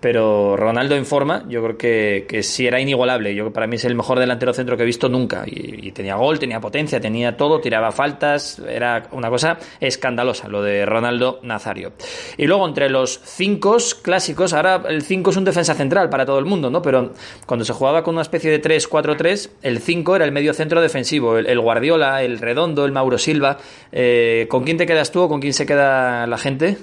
[0.00, 3.34] pero Ronaldo en forma, yo creo que, que sí era inigualable.
[3.34, 5.44] Yo para mí es el mejor delantero centro que he visto nunca.
[5.46, 10.84] Y, tenía gol, tenía potencia, tenía todo, tiraba faltas, era una cosa escandalosa lo de
[10.84, 11.92] Ronaldo Nazario.
[12.36, 16.38] Y luego entre los cinco clásicos, ahora el 5 es un defensa central para todo
[16.38, 16.82] el mundo, ¿no?
[16.82, 17.12] Pero
[17.46, 21.38] cuando se jugaba con una especie de 3-4-3, el 5 era el medio centro defensivo,
[21.38, 23.58] el, el Guardiola, el Redondo el Mauro Silva.
[23.92, 26.78] Eh, ¿Con quién te quedas tú o con quién se queda la gente?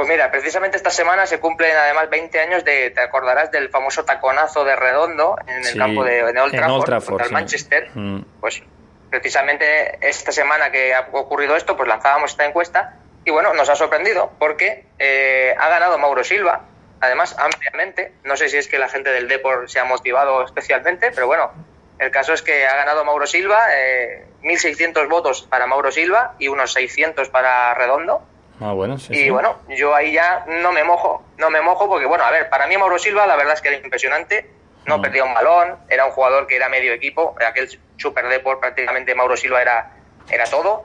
[0.00, 4.02] Pues mira, precisamente esta semana se cumplen además 20 años de, te acordarás del famoso
[4.02, 6.52] taconazo de Redondo en el campo de, Old
[6.86, 7.90] Trafford, contra el Manchester.
[7.92, 8.22] Mm.
[8.40, 8.62] Pues
[9.10, 12.94] precisamente esta semana que ha ocurrido esto, pues lanzábamos esta encuesta
[13.26, 16.62] y bueno, nos ha sorprendido porque eh, ha ganado Mauro Silva,
[16.98, 18.14] además ampliamente.
[18.24, 21.52] No sé si es que la gente del Deport se ha motivado especialmente, pero bueno,
[21.98, 26.48] el caso es que ha ganado Mauro Silva, eh, 1.600 votos para Mauro Silva y
[26.48, 28.29] unos 600 para Redondo.
[28.60, 32.24] Ah, bueno, y bueno, yo ahí ya no me mojo, no me mojo porque, bueno,
[32.24, 34.50] a ver, para mí Mauro Silva la verdad es que era impresionante,
[34.84, 35.02] no mm.
[35.02, 39.36] perdía un balón, era un jugador que era medio equipo, aquel Super Deport prácticamente Mauro
[39.36, 39.92] Silva era,
[40.28, 40.82] era todo,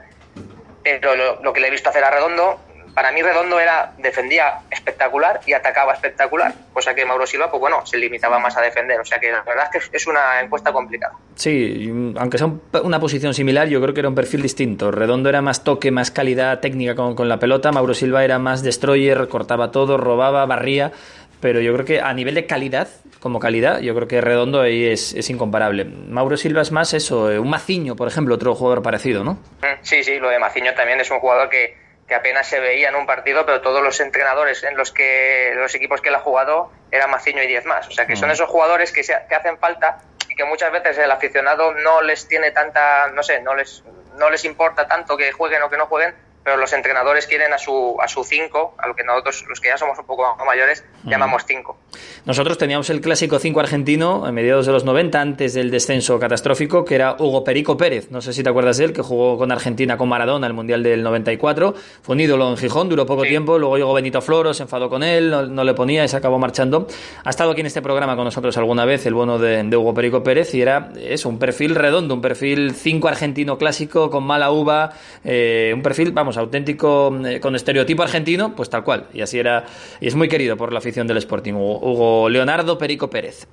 [0.83, 2.61] pero lo que le he visto hacer a Redondo
[2.95, 7.85] para mí Redondo era defendía espectacular y atacaba espectacular, cosa que Mauro Silva, pues bueno,
[7.85, 8.99] se limitaba más a defender.
[9.01, 11.13] O sea que la verdad es que es una encuesta complicada.
[11.35, 12.49] Sí, aunque sea
[12.83, 14.91] una posición similar, yo creo que era un perfil distinto.
[14.91, 17.73] Redondo era más toque, más calidad técnica con, la pelota.
[17.73, 20.93] Mauro Silva era más destroyer, cortaba todo, robaba, barría
[21.41, 22.87] pero yo creo que a nivel de calidad,
[23.19, 25.85] como calidad, yo creo que Redondo ahí es, es, incomparable.
[25.85, 29.33] Mauro Silva es más eso, eh, un Maciño, por ejemplo, otro jugador parecido, ¿no?
[29.33, 31.75] Mm, sí, sí, lo de Maciño también es un jugador que,
[32.07, 35.73] que apenas se veía en un partido, pero todos los entrenadores en los que los
[35.73, 37.87] equipos que él ha jugado eran Maciño y 10 más.
[37.87, 38.33] O sea, que son mm.
[38.33, 39.99] esos jugadores que, se, que hacen falta
[40.29, 43.83] y que muchas veces el aficionado no les tiene tanta, no sé, no les
[44.17, 46.15] no les importa tanto que jueguen o que no jueguen,
[46.45, 49.69] pero los entrenadores quieren a su a su cinco, a lo que nosotros, los que
[49.69, 51.77] ya somos un poco mayores, llamamos cinco.
[52.25, 56.85] Nosotros teníamos el clásico 5 argentino a mediados de los 90, antes del descenso catastrófico,
[56.85, 58.11] que era Hugo Perico Pérez.
[58.11, 60.83] No sé si te acuerdas de él, que jugó con Argentina con Maradona el Mundial
[60.83, 61.73] del 94.
[62.01, 63.57] Fue un ídolo en Gijón, duró poco tiempo.
[63.57, 66.87] Luego llegó Benito Floro, se enfadó con él, no, le ponía y se acabó marchando.
[67.23, 70.23] Ha estado aquí en este programa con nosotros alguna vez el bueno de, Hugo Perico
[70.23, 74.93] Pérez y era eso, un perfil redondo, un perfil 5 argentino clásico con mala uva,
[75.23, 79.07] eh, un perfil, vamos, auténtico eh, con estereotipo argentino, pues tal cual.
[79.13, 79.65] Y así era,
[79.99, 83.47] y es muy querido por la afición del Sporting, Hugo, Leonardo Perico Pérez.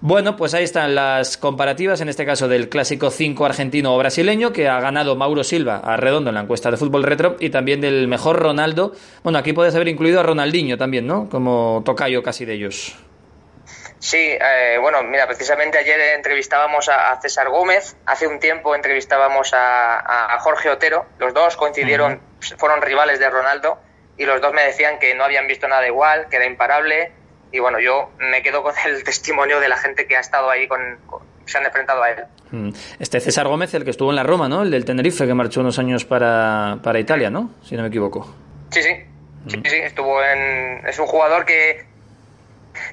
[0.00, 4.52] Bueno, pues ahí están las comparativas, en este caso del clásico 5 argentino o brasileño,
[4.52, 7.80] que ha ganado Mauro Silva a redondo en la encuesta de fútbol retro, y también
[7.80, 8.92] del mejor Ronaldo.
[9.24, 11.28] Bueno, aquí puedes haber incluido a Ronaldinho también, ¿no?
[11.28, 12.94] Como tocayo casi de ellos.
[14.00, 20.38] Sí, eh, bueno, mira, precisamente ayer entrevistábamos a, César Gómez, hace un tiempo entrevistábamos a,
[20.40, 22.20] Jorge Otero, los dos coincidieron,
[22.58, 23.78] fueron rivales de Ronaldo
[24.16, 27.12] y los dos me decían que no habían visto nada igual, que era imparable
[27.50, 30.68] y bueno, yo me quedo con el testimonio de la gente que ha estado ahí,
[30.68, 30.98] con,
[31.46, 32.24] se han enfrentado a él.
[32.50, 32.70] Mm.
[33.00, 34.62] Este César Gómez, el que estuvo en la Roma, ¿no?
[34.62, 37.50] El del Tenerife, que marchó unos años para, para Italia, ¿no?
[37.64, 38.32] Si no me equivoco.
[38.70, 38.90] Sí, sí.
[39.48, 39.62] Sí, mm.
[39.64, 40.86] sí, estuvo en...
[40.86, 41.86] Es un jugador que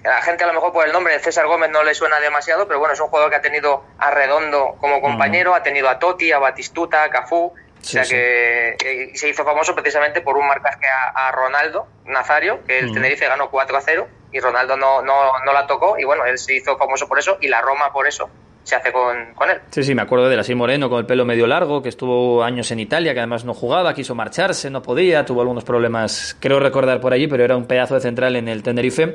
[0.03, 2.67] la gente a lo mejor por el nombre de César Gómez no le suena demasiado,
[2.67, 5.99] pero bueno, es un jugador que ha tenido a Redondo como compañero, ha tenido a
[5.99, 10.85] Totti, a Batistuta, a Cafú, o sea que, se hizo famoso precisamente por un marcaje
[11.15, 15.53] a, Ronaldo Nazario, que el Tenerife ganó 4 a 0 y Ronaldo no, no, no
[15.53, 18.29] la tocó y bueno, él se hizo famoso por eso y la Roma por eso
[18.65, 19.57] se hace con, él.
[19.69, 22.43] Sí, sí, me acuerdo de él, así moreno, con el pelo medio largo, que estuvo
[22.43, 26.59] años en Italia, que además no jugaba, quiso marcharse, no podía, tuvo algunos problemas, creo
[26.59, 29.13] recordar por allí, pero era un pedazo de central en el Tenerife,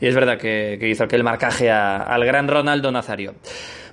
[0.00, 3.34] y es verdad que, hizo aquel marcaje al gran Ronaldo Nazario.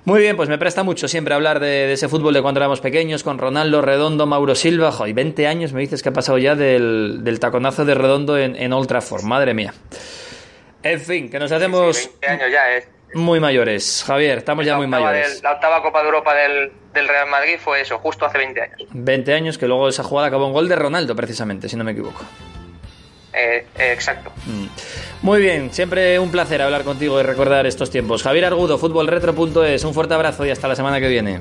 [0.04, 3.24] Muy bien, pues me presta mucho siempre hablar de, ese fútbol de cuando éramos pequeños,
[3.24, 7.36] con Ronaldo, Redondo, Mauro Silva, y 20 años me dices que ha pasado ya del,
[7.40, 9.74] taconazo de Redondo en, en Old Trafford, madre mía.
[10.84, 12.10] En fin, que nos hacemos...
[12.20, 12.99] 20 años ya, ¿eh?
[13.14, 15.42] Muy mayores, Javier, estamos ya muy mayores.
[15.42, 18.88] la octava Copa de Europa del, Real Madrid fue eso, justo hace 20 años.
[18.92, 21.92] 20 años, que luego esa jugada acabó en gol de Ronaldo, precisamente, si no me
[21.92, 22.24] equivoco.
[23.32, 24.32] Eh, eh, exacto.
[24.46, 24.66] Mm.
[25.22, 28.22] Muy bien, siempre un placer hablar contigo y recordar estos tiempos.
[28.22, 31.40] Javier Argudo, futbolretro.es, un fuerte abrazo y hasta la semana que viene.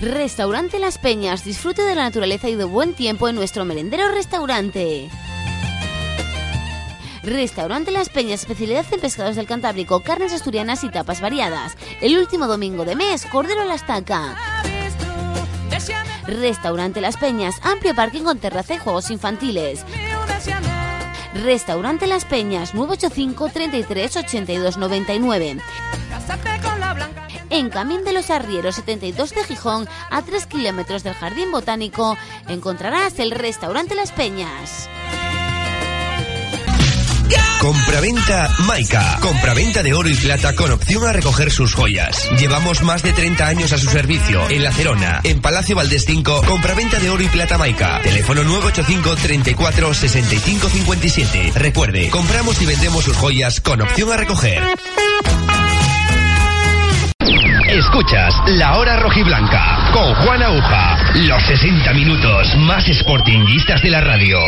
[0.00, 5.10] Restaurante Las Peñas, disfrute de la naturaleza y de buen tiempo en nuestro merendero restaurante.
[7.22, 11.76] Restaurante Las Peñas, especialidad en pescados del Cantábrico, carnes asturianas y tapas variadas.
[12.00, 14.36] El último domingo de mes, cordero a la estaca.
[16.26, 19.84] Restaurante Las Peñas, amplio parking con terraza y juegos infantiles.
[21.34, 25.58] Restaurante Las Peñas, 985 33 82 99
[27.50, 32.16] en Camín de los Arrieros 72 de Gijón, a 3 kilómetros del Jardín Botánico,
[32.48, 34.88] encontrarás el restaurante Las Peñas.
[37.60, 39.18] Compraventa Maica.
[39.20, 42.26] Compraventa de oro y plata con opción a recoger sus joyas.
[42.38, 44.48] Llevamos más de 30 años a su servicio.
[44.48, 48.00] En La Cerona, en Palacio Valdés 5, compraventa de oro y plata Maica.
[48.02, 51.52] Teléfono 985 34 65 57.
[51.54, 54.62] Recuerde, compramos y vendemos sus joyas con opción a recoger.
[57.90, 60.96] Escuchas La Hora Rojiblanca con Juan Aguja.
[61.26, 64.38] Los 60 minutos más sportinguistas de la radio.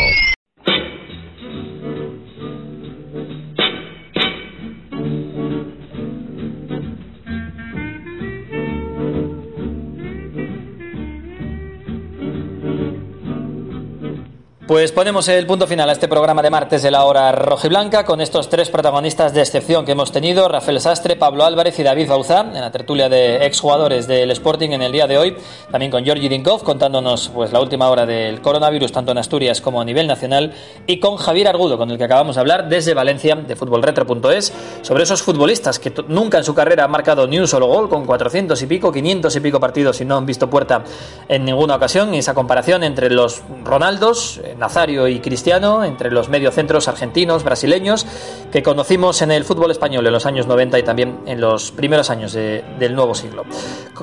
[14.73, 18.23] Pues ponemos el punto final a este programa de martes de la hora rojiblanca con
[18.23, 22.41] estos tres protagonistas de excepción que hemos tenido, Rafael Sastre, Pablo Álvarez y David Bauzá,
[22.41, 25.37] en la tertulia de exjugadores del Sporting en el día de hoy,
[25.70, 29.79] también con Georgi Dinkov contándonos pues la última hora del coronavirus tanto en Asturias como
[29.79, 30.55] a nivel nacional
[30.87, 35.03] y con Javier Argudo con el que acabamos de hablar desde Valencia de futbolretro.es sobre
[35.03, 38.62] esos futbolistas que nunca en su carrera han marcado ni un solo gol con 400
[38.62, 40.83] y pico, 500 y pico partidos y no han visto puerta
[41.29, 46.87] en ninguna ocasión y esa comparación entre los Ronaldos, Nazario y Cristiano, entre los mediocentros
[46.87, 48.07] argentinos, brasileños,
[48.53, 52.11] que conocimos en el fútbol español en los años 90 y también en los primeros
[52.11, 53.43] años del nuevo siglo.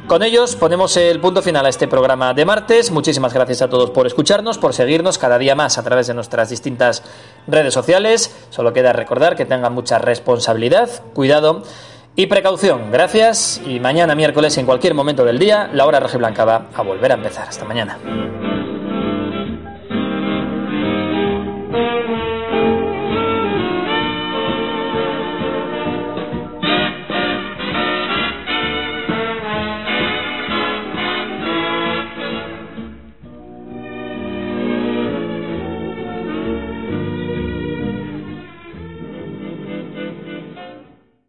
[0.06, 2.92] Con ellos ponemos el punto final a este programa de martes.
[2.92, 6.50] Muchísimas gracias a todos por escucharnos, por seguirnos cada día más a través de nuestras
[6.50, 7.04] distintas
[7.48, 8.36] redes sociales.
[8.50, 11.64] Solo queda recordar que tengan mucha responsabilidad, cuidado
[12.18, 12.92] y precaución.
[12.92, 17.14] Gracias y mañana miércoles en cualquier momento del día la hora rojiblanca va a volver
[17.14, 17.48] a empezar.
[17.48, 18.59] Hasta mañana.